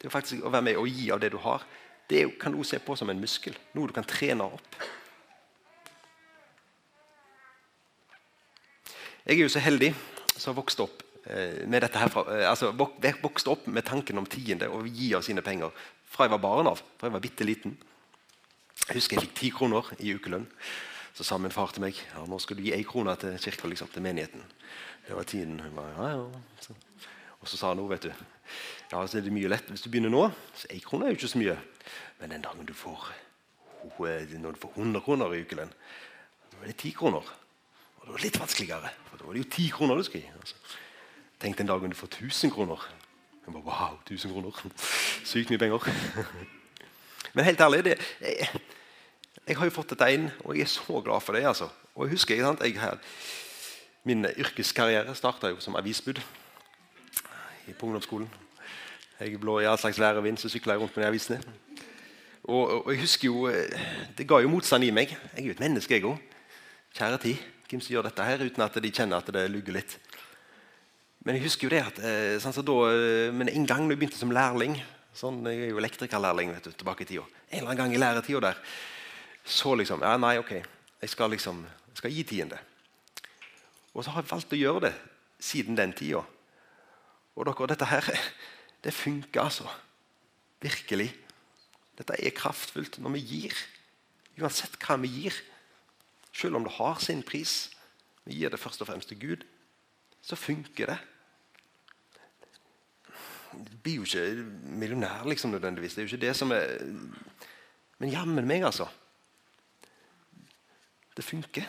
det 0.00 0.08
er 0.08 0.10
faktisk 0.10 0.42
å 0.42 0.50
være 0.50 0.66
med 0.66 0.80
å 0.82 0.88
gi 0.90 1.06
av 1.14 1.22
det 1.22 1.30
du 1.30 1.38
har, 1.44 1.62
det 2.10 2.24
kan 2.42 2.50
du 2.50 2.58
se 2.66 2.82
på 2.82 2.98
som 2.98 3.14
en 3.14 3.22
muskel. 3.22 3.54
Noe 3.78 3.86
du 3.86 3.94
kan 3.94 4.10
trene 4.10 4.50
opp. 4.50 4.80
Jeg 9.22 9.38
er 9.38 9.44
jo 9.44 9.54
så 9.54 9.62
heldig 9.62 9.94
som 10.34 10.50
har 10.50 10.58
vokst 10.58 10.82
opp 10.82 11.06
eh, 11.22 11.62
med 11.70 11.86
dette 11.86 12.02
herfra, 12.02 12.26
eh, 12.34 12.48
altså 12.50 12.74
vokst 12.74 13.46
opp 13.46 13.70
med 13.70 13.86
tanken 13.86 14.18
om 14.18 14.26
tiende 14.26 14.74
og 14.74 14.90
gi 14.90 15.14
av 15.14 15.22
sine 15.22 15.46
penger 15.46 15.70
fra 16.10 16.26
jeg 16.26 16.34
var 16.34 16.48
barn 16.50 16.74
av. 16.74 16.82
fra 16.98 17.12
jeg 17.12 17.20
var 17.20 17.28
bitte 17.30 17.46
liten. 17.46 17.78
Jeg 18.88 18.96
husker 18.98 19.20
jeg 19.20 19.28
fikk 19.28 19.38
ti 19.38 19.54
kroner 19.54 19.94
i 20.02 20.18
ukelønn. 20.18 20.50
Så 21.14 21.24
sa 21.24 21.36
min 21.38 21.52
far 21.52 21.72
til 21.74 21.84
meg 21.84 21.98
ja, 21.98 22.22
nå 22.28 22.38
skal 22.40 22.56
du 22.56 22.64
gi 22.64 22.72
ei 22.72 22.84
krone 22.88 23.12
til 23.20 23.36
kirka, 23.40 23.68
liksom, 23.68 23.90
til 23.92 24.04
menigheten. 24.04 24.44
Det 25.06 25.16
var 25.16 25.28
tiden. 25.28 25.60
Hun 25.60 25.76
var, 25.76 25.90
ja, 25.98 26.08
ja. 26.16 26.76
Og 27.42 27.50
så 27.50 27.58
sa 27.58 27.72
han 27.72 27.82
vet 27.90 28.06
du. 28.06 28.12
Ja, 28.92 29.02
så 29.06 29.18
er 29.18 29.26
det 29.26 29.34
mye 29.34 29.50
lett. 29.50 29.68
Hvis 29.68 29.82
du 29.84 29.90
begynner 29.90 30.12
nå, 30.12 30.28
så 30.56 30.70
ei 30.70 30.80
krone 30.84 31.08
er 31.08 31.12
jo 31.12 31.18
ikke 31.18 31.32
så 31.34 31.42
mye. 31.42 31.58
Men 32.20 32.36
den 32.36 32.44
dagen 32.44 32.68
du 32.68 32.74
får, 32.76 33.10
når 33.82 34.54
du 34.54 34.60
får 34.62 34.76
100 34.76 35.02
kroner 35.04 35.34
i 35.34 35.42
ukelønn, 35.42 35.72
da 36.52 36.60
er 36.62 36.70
det 36.70 36.78
10 36.78 36.94
kroner. 37.00 37.32
Og 37.98 38.06
det 38.06 38.14
var 38.14 38.24
litt 38.24 38.38
vanskeligere, 38.40 38.92
for 39.08 39.18
da 39.18 39.26
var 39.26 39.36
det 39.36 39.44
jo 39.44 39.50
10 39.50 39.68
kroner 39.76 39.98
du 39.98 40.06
skulle 40.06 40.24
gi. 40.24 40.34
Altså. 40.38 40.78
Tenk 41.42 41.58
den 41.58 41.70
dagen 41.70 41.90
du 41.90 41.98
får 41.98 42.12
1000 42.22 42.54
kroner. 42.54 42.84
Jeg 43.42 43.54
bare, 43.56 43.64
wow, 43.66 43.98
1000 44.06 44.32
kroner. 44.32 44.62
Sykt 45.26 45.50
mye 45.50 45.58
penger. 45.58 45.88
Men 47.34 47.44
helt 47.44 47.60
ærlig, 47.60 47.84
det, 47.84 47.98
jeg, 48.20 48.48
jeg, 49.46 49.56
har 49.58 49.68
jo 49.68 49.74
fått 49.74 49.94
dette 49.94 50.08
inn, 50.14 50.28
og 50.44 50.56
jeg 50.56 50.66
er 50.66 50.70
så 50.70 51.00
glad 51.04 51.22
for 51.24 51.36
det. 51.36 51.46
altså. 51.46 51.68
Og 51.94 52.06
jeg 52.06 52.16
husker, 52.16 52.36
jeg, 52.36 52.56
jeg 52.62 52.80
her, 52.80 52.98
Min 54.04 54.26
yrkeskarriere 54.26 55.14
starta 55.14 55.52
som 55.62 55.76
avisbud 55.78 56.18
på 57.78 57.86
ungdomsskolen. 57.86 58.26
Jeg 59.20 59.38
blå 59.38 59.60
i 59.62 59.66
all 59.70 59.78
slags 59.78 60.00
vær 60.02 60.18
og 60.18 60.24
vind, 60.24 60.40
så 60.42 60.48
sykla 60.50 60.74
jeg 60.74 60.82
rundt 60.82 60.96
med 60.96 61.04
de 61.04 61.08
avisene. 61.12 61.38
Og, 62.42 62.86
og, 62.86 62.88
jeg 62.90 63.04
husker 63.04 63.28
jo, 63.28 63.46
eh, 63.46 63.84
Det 64.18 64.26
ga 64.26 64.40
jo 64.42 64.50
motstand 64.50 64.82
i 64.82 64.90
meg. 64.90 65.12
Jeg 65.14 65.44
er 65.44 65.46
jo 65.46 65.54
et 65.54 65.62
menneske, 65.62 65.94
jeg 65.94 66.08
òg. 66.08 66.18
Kjære 66.98 67.20
tid, 67.22 67.44
hvem 67.70 67.80
som 67.80 67.94
gjør 67.94 68.08
dette 68.08 68.26
her, 68.26 68.42
uten 68.42 68.64
at 68.66 68.80
de 68.82 68.90
kjenner 68.90 69.22
at 69.22 69.30
det 69.30 69.44
lugger 69.50 69.78
litt. 69.78 69.94
Men 71.22 71.38
jeg 71.38 71.46
husker 71.46 71.68
jo 71.68 71.70
det 71.70 71.84
at 71.86 72.02
sånn, 72.42 72.56
så 72.56 72.66
da, 72.66 72.78
eh, 72.90 73.30
men 73.30 73.52
en 73.52 73.68
gang 73.70 73.86
da 73.86 73.94
jeg 73.94 74.02
begynte 74.02 74.18
som 74.18 74.34
lærling 74.34 74.74
sånn, 75.14 75.44
Jeg 75.46 75.68
er 75.68 75.70
jo 75.70 75.78
elektrikerlærling 75.78 76.50
vet 76.56 76.64
du, 76.64 76.72
tilbake 76.72 77.04
i 77.04 77.06
tida. 77.06 77.22
En 77.52 77.60
eller 77.60 77.70
annen 77.70 77.84
gang 77.84 77.94
i 77.94 78.00
læretida 78.00 78.40
der 78.40 78.58
så 79.44 79.74
liksom 79.74 80.02
ja, 80.04 80.16
Nei, 80.20 80.36
ok, 80.38 80.52
jeg 81.02 81.10
skal 81.10 81.32
liksom 81.34 81.64
jeg 81.92 82.00
skal 82.00 82.14
gi 82.14 82.22
tiende. 82.24 82.58
Og 83.92 84.04
så 84.04 84.12
har 84.14 84.22
jeg 84.22 84.30
valgt 84.30 84.54
å 84.56 84.58
gjøre 84.58 84.86
det 84.86 84.92
siden 85.42 85.76
den 85.76 85.92
tida. 85.96 86.22
Og 87.36 87.48
dere, 87.48 87.68
dette 87.74 87.88
her, 87.90 88.08
det 88.84 88.94
funker 88.96 89.44
altså. 89.44 89.68
Virkelig. 90.62 91.10
Dette 91.98 92.16
er 92.16 92.36
kraftfullt 92.36 92.96
når 93.02 93.16
vi 93.18 93.24
gir. 93.28 93.62
Uansett 94.40 94.78
hva 94.80 94.96
vi 95.02 95.10
gir. 95.12 95.36
Selv 96.32 96.56
om 96.56 96.64
det 96.64 96.76
har 96.78 97.00
sin 97.04 97.20
pris. 97.26 97.68
Vi 98.24 98.40
gir 98.40 98.52
det 98.52 98.60
først 98.62 98.80
og 98.80 98.88
fremst 98.88 99.10
til 99.12 99.20
Gud. 99.20 99.44
Så 100.24 100.38
funker 100.38 100.94
det. 100.94 100.98
Du 103.52 103.76
blir 103.84 104.00
jo 104.00 104.08
ikke 104.08 104.46
millionær 104.80 105.26
liksom 105.28 105.52
nødvendigvis. 105.52 105.92
Det 105.94 106.00
er 106.00 106.06
jo 106.06 106.14
ikke 106.14 106.26
det 106.26 106.36
som 106.38 106.54
er 106.56 106.78
Men 108.00 108.10
jammen 108.10 108.46
meg, 108.48 108.64
altså. 108.64 108.88
Det 111.16 111.24
funker. 111.24 111.68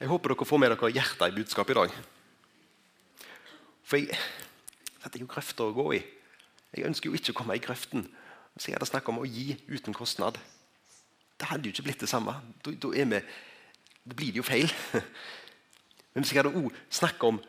Jeg 0.00 0.08
håper 0.08 0.32
dere 0.32 0.46
får 0.48 0.60
med 0.60 0.72
dere 0.72 0.90
hjertet 0.92 1.30
i 1.30 1.36
budskapet 1.36 1.74
i 1.74 1.78
dag. 1.78 1.92
For 3.84 4.00
jeg, 4.00 4.18
dette 5.04 5.18
er 5.18 5.22
jo 5.22 5.30
grøfter 5.30 5.68
å 5.68 5.76
gå 5.76 5.86
i. 5.96 6.02
Jeg 6.74 6.88
ønsker 6.88 7.10
jo 7.10 7.18
ikke 7.18 7.34
å 7.34 7.38
komme 7.38 7.56
i 7.56 7.62
grøften. 7.62 8.06
Så 8.56 8.70
jeg 8.70 8.78
hadde 8.78 8.88
snakket 8.88 9.12
om 9.12 9.22
å 9.22 9.28
gi 9.28 9.54
uten 9.68 9.96
kostnad. 9.96 10.38
Det 11.38 11.48
hadde 11.50 11.68
jo 11.68 11.74
ikke 11.74 11.88
blitt 11.88 12.04
det 12.04 12.10
samme. 12.10 12.34
Da, 12.64 12.72
da 12.72 12.92
vi, 12.94 13.20
da 14.04 14.16
blir 14.16 14.32
det 14.32 14.40
jo 14.40 14.46
feil. 14.46 14.72
Men 16.14 16.24
hvis 16.24 16.32
jeg 16.32 16.40
hadde 16.42 16.56
òg 16.56 16.72
snakket 16.88 17.28
om 17.28 17.40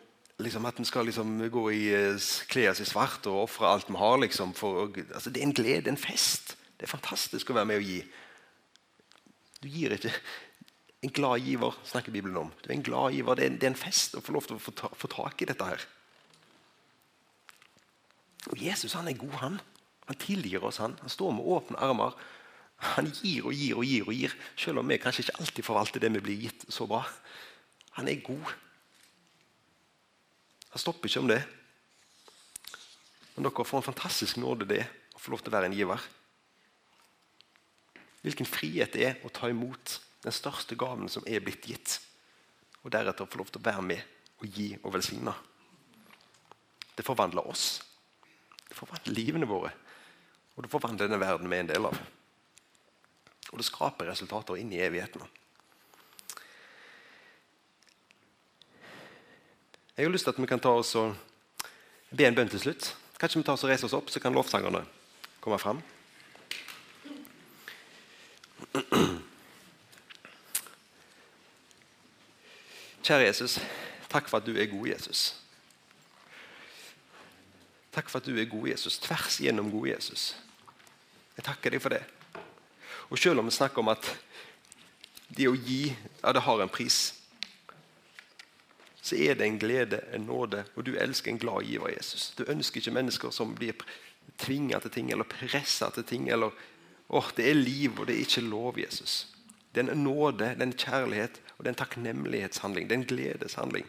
liksom, 0.43 0.65
at 0.67 0.79
vi 0.79 0.85
skal 0.89 1.07
liksom, 1.07 1.33
gå 1.53 1.65
i 1.71 1.81
eh, 1.95 2.29
kle 2.51 2.67
oss 2.71 2.81
i 2.83 2.87
svart 2.89 3.27
og 3.31 3.45
ofre 3.45 3.69
alt 3.69 3.89
vi 3.89 3.99
har 3.99 4.19
liksom, 4.23 4.53
for, 4.57 4.89
altså, 5.13 5.29
Det 5.29 5.41
er 5.41 5.47
en 5.47 5.57
glede, 5.59 5.89
en 5.89 6.01
fest. 6.01 6.57
Det 6.75 6.87
er 6.87 6.91
fantastisk 6.91 7.49
å 7.51 7.57
være 7.57 7.69
med 7.71 7.81
og 7.81 7.87
gi. 7.87 7.99
Du 9.63 9.69
gir 9.71 9.95
ikke 9.95 10.13
En 11.05 11.11
glad 11.13 11.43
giver 11.45 11.75
snakker 11.85 12.09
Bibelen 12.11 12.37
om. 12.39 12.47
Du 12.63 12.69
er 12.71 12.73
en 12.73 12.83
glad 12.83 13.13
giver, 13.13 13.37
det 13.37 13.45
er, 13.45 13.57
det 13.61 13.67
er 13.67 13.73
en 13.75 13.77
fest 13.77 14.15
å 14.17 14.23
få 14.25 14.33
lov 14.33 14.47
til 14.47 14.55
å 14.55 14.61
få, 14.63 14.71
ta, 14.73 14.87
få 14.89 15.09
tak 15.11 15.43
i 15.43 15.45
dette 15.45 15.67
her. 15.67 15.83
Og 18.49 18.57
Jesus 18.57 18.95
han 18.97 19.11
er 19.11 19.19
god, 19.19 19.35
han. 19.43 19.59
Han 20.09 20.17
tilgir 20.21 20.65
oss. 20.65 20.79
Han 20.81 20.97
Han 21.01 21.13
står 21.13 21.35
med 21.37 21.45
åpne 21.45 21.77
armer. 21.77 22.17
Han 22.97 23.11
gir 23.21 23.45
og 23.45 23.53
gir 23.53 23.77
og 23.77 23.85
gir, 23.85 24.07
og 24.07 24.17
gir, 24.17 24.33
selv 24.57 24.81
om 24.81 24.89
vi 24.89 24.97
kanskje 24.97 25.27
ikke 25.27 25.37
alltid 25.39 25.65
forvalter 25.67 26.01
det 26.01 26.11
vi 26.17 26.25
blir 26.25 26.41
gitt 26.47 26.65
så 26.73 26.87
bra. 26.89 27.03
Han 27.99 28.09
er 28.09 28.25
god. 28.25 28.51
Han 30.73 30.83
stopper 30.83 31.07
ikke 31.07 31.23
om 31.23 31.29
det. 31.31 31.41
Men 33.35 33.47
dere 33.47 33.65
får 33.67 33.79
en 33.79 33.89
fantastisk 33.93 34.41
nåde 34.41 34.67
det 34.67 34.83
å 35.15 35.21
få 35.21 35.31
lov 35.31 35.43
til 35.43 35.53
å 35.53 35.55
være 35.55 35.69
en 35.71 35.77
giver. 35.77 36.03
Hvilken 38.25 38.47
frihet 38.49 38.95
det 38.95 39.05
er 39.05 39.19
å 39.21 39.29
ta 39.29 39.51
imot 39.51 39.99
den 40.25 40.33
største 40.33 40.73
gaven 40.79 41.09
som 41.11 41.25
er 41.29 41.43
blitt 41.45 41.67
gitt. 41.69 41.99
Og 42.81 42.89
deretter 42.93 43.29
få 43.29 43.43
lov 43.43 43.51
til 43.53 43.61
å 43.61 43.67
være 43.67 43.85
med 43.85 44.01
og 44.41 44.57
gi 44.57 44.71
og 44.81 44.95
velsigne. 44.95 45.33
Det 46.97 47.05
forvandler 47.05 47.45
oss. 47.45 47.83
Det 48.65 48.77
forvandler 48.77 49.13
livene 49.13 49.49
våre. 49.49 49.69
Og 50.55 50.65
det 50.65 50.71
forvandler 50.71 51.05
denne 51.05 51.21
verden 51.21 51.51
vi 51.51 51.59
er 51.59 51.65
en 51.67 51.69
del 51.69 51.89
av. 51.91 52.01
Og 53.51 53.61
det 53.61 53.67
skaper 53.67 54.09
resultater 54.09 54.57
inn 54.57 54.73
i 54.73 54.81
evigheten. 54.81 55.21
Jeg 59.95 60.07
har 60.07 60.11
lyst 60.11 60.25
til 60.27 60.33
at 60.33 60.41
vi 60.41 60.49
kan 60.49 60.59
ta 60.59 60.73
oss 60.75 60.95
og 60.99 61.13
be 62.09 62.25
en 62.25 62.35
bønn 62.35 62.49
til 62.51 62.65
slutt. 62.65 62.89
Kanskje 63.21 63.39
vi 63.39 63.45
tar 63.47 63.55
oss 63.55 63.63
og 63.63 63.69
reiser 63.71 63.87
oss 63.87 63.95
opp, 63.95 64.09
så 64.11 64.19
kan 64.19 64.33
lovsangerne 64.35 64.81
komme 65.43 65.61
fram. 65.61 65.85
Kjære 73.05 73.27
Jesus, 73.27 73.59
takk 74.09 74.29
for 74.29 74.39
at 74.41 74.47
du 74.47 74.55
er 74.57 74.65
god, 74.65 74.87
Jesus. 74.89 75.35
Takk 77.93 78.09
for 78.09 78.17
at 78.17 78.25
du 78.25 78.33
er 78.33 78.47
god, 78.49 78.67
Jesus. 78.67 78.97
Tvers 78.97 79.39
igjennom 79.39 79.69
god, 79.71 79.87
Jesus. 79.87 80.23
Jeg 81.37 81.45
takker 81.45 81.75
deg 81.75 81.83
for 81.83 81.93
det. 81.93 82.01
Og 83.13 83.19
selv 83.21 83.39
om 83.39 83.45
vi 83.45 83.53
snakker 83.53 83.83
om 83.83 83.91
at 83.93 84.09
det 85.37 85.45
å 85.51 85.53
gi, 85.53 85.91
ja, 86.23 86.33
det 86.33 86.41
har 86.47 86.63
en 86.63 86.73
pris, 86.73 87.13
så 89.05 89.19
er 89.21 89.37
det 89.37 89.45
en 89.45 89.61
glede, 89.61 90.01
en 90.17 90.25
nåde, 90.25 90.63
og 90.73 90.87
du 90.87 90.95
elsker 90.97 91.29
en 91.29 91.37
glad 91.37 91.69
giver, 91.69 91.93
Jesus. 91.93 92.31
Du 92.33 92.41
ønsker 92.49 92.81
ikke 92.81 92.95
mennesker 92.97 93.29
som 93.29 93.53
blir 93.53 93.77
tvinga 94.41 94.81
til 94.81 94.95
ting 94.97 95.13
eller 95.13 95.29
pressa 95.29 95.91
til 95.93 96.09
ting. 96.09 96.29
eller 96.29 96.49
åh, 97.09 97.31
Det 97.37 97.49
er 97.49 97.53
liv, 97.53 97.99
og 97.99 98.07
det 98.07 98.15
er 98.15 98.25
ikke 98.25 98.41
lov, 98.41 98.79
Jesus. 98.79 99.34
Det 99.75 99.83
er 99.83 99.91
en 99.91 100.05
nåde, 100.05 100.53
det 100.55 100.63
er 100.63 100.69
en 100.69 100.77
kjærlighet 100.79 101.41
og 101.55 101.63
det 101.63 101.69
er 101.69 101.73
en 101.73 101.81
takknemlighetshandling. 101.81 102.87
Det 102.87 102.95
er 102.95 103.01
en 103.01 103.09
gledeshandling. 103.09 103.85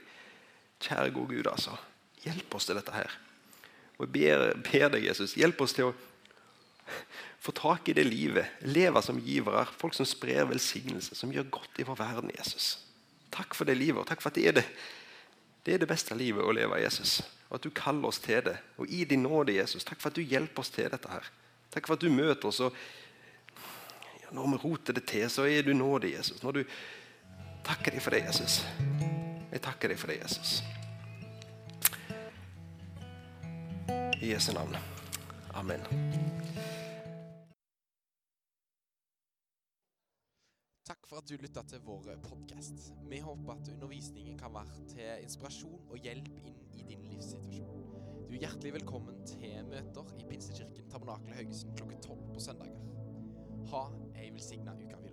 Kjære 0.82 1.12
gode 1.14 1.34
Gud, 1.34 1.48
altså. 1.50 1.74
Hjelp 2.22 2.54
oss 2.54 2.66
til 2.68 2.78
dette 2.78 2.94
her. 2.94 3.14
Og 3.98 4.06
jeg 4.06 4.12
ber, 4.14 4.44
ber 4.66 4.92
deg, 4.94 5.06
Jesus, 5.08 5.34
hjelp 5.38 5.60
oss 5.64 5.74
til 5.74 5.90
å 5.90 5.94
få 7.42 7.54
tak 7.56 7.88
i 7.90 7.96
det 7.96 8.06
livet. 8.06 8.58
Leve 8.62 9.02
som 9.02 9.18
givere. 9.22 9.64
Folk 9.80 9.96
som 9.98 10.06
sprer 10.06 10.46
velsignelse, 10.46 11.18
som 11.18 11.32
gjør 11.34 11.48
godt 11.58 11.80
i 11.82 11.86
vår 11.88 11.98
verden. 11.98 12.34
Jesus. 12.38 12.76
Takk 13.34 13.56
for 13.58 13.66
det 13.66 13.78
livet, 13.78 13.98
og 14.00 14.06
takk 14.08 14.22
for 14.22 14.30
at 14.30 14.38
det 14.38 14.46
er 14.46 14.60
det, 14.60 14.66
det 15.66 15.74
er 15.74 15.82
det 15.82 15.90
beste 15.90 16.14
livet 16.14 16.46
å 16.46 16.54
leve, 16.54 16.78
Jesus. 16.84 17.18
Og 17.48 17.58
at 17.58 17.66
du 17.66 17.74
kaller 17.74 18.12
oss 18.12 18.22
til 18.22 18.44
det. 18.46 18.54
Og 18.78 18.86
i 18.86 19.02
din 19.08 19.26
nåde, 19.26 19.56
Jesus, 19.56 19.84
takk 19.86 19.98
for 19.98 20.12
at 20.12 20.18
du 20.18 20.22
hjelper 20.22 20.62
oss 20.62 20.70
til 20.70 20.86
dette 20.92 21.10
her. 21.10 21.26
Takk 21.74 21.88
for 21.88 21.98
at 21.98 22.06
du 22.06 22.14
møter 22.14 22.52
oss. 22.52 22.62
og 22.62 22.78
Når 24.36 24.50
vi 24.50 24.56
roter 24.56 24.92
det 24.92 25.06
til, 25.08 25.30
så 25.30 25.46
er 25.48 25.62
du 25.62 25.72
nådig, 25.72 26.12
Jesus. 26.18 26.42
Når 26.42 26.52
du 26.52 26.64
takker 27.64 27.94
deg 27.94 28.02
for 28.04 28.12
det, 28.12 28.18
Jesus. 28.26 28.58
Jeg 29.52 29.62
takker 29.64 29.88
deg 29.88 29.98
for 29.98 30.12
det, 30.12 30.18
Jesus. 30.20 30.58
I 34.20 34.34
Jesu 34.34 34.52
navn. 34.52 34.76
Amen. 35.56 35.80
Takk 40.84 41.08
for 41.08 41.22
at 41.22 41.30
du 41.30 41.40
lytta 41.40 41.64
til 41.70 41.80
vår 41.86 42.12
podkast. 42.28 42.92
Vi 43.08 43.22
håper 43.24 43.54
at 43.56 43.72
undervisningen 43.72 44.36
kan 44.38 44.52
være 44.52 44.84
til 44.92 45.24
inspirasjon 45.24 45.88
og 45.88 45.96
hjelp 46.04 46.28
inn 46.44 46.60
i 46.76 46.84
din 46.84 47.08
livssituasjon. 47.14 47.88
Du 48.28 48.36
er 48.36 48.44
hjertelig 48.44 48.76
velkommen 48.82 49.24
til 49.24 49.64
møter 49.72 50.12
i 50.20 50.28
Pinsekirken 50.28 50.92
Tabernakel 50.92 51.40
Haugesund 51.40 51.72
klokken 51.80 52.04
tolv 52.04 52.28
på 52.34 52.44
søndager. 52.50 52.95
Ha 53.70 53.90
ei 54.14 54.30
velsigna 54.30 54.72
uke. 54.72 55.05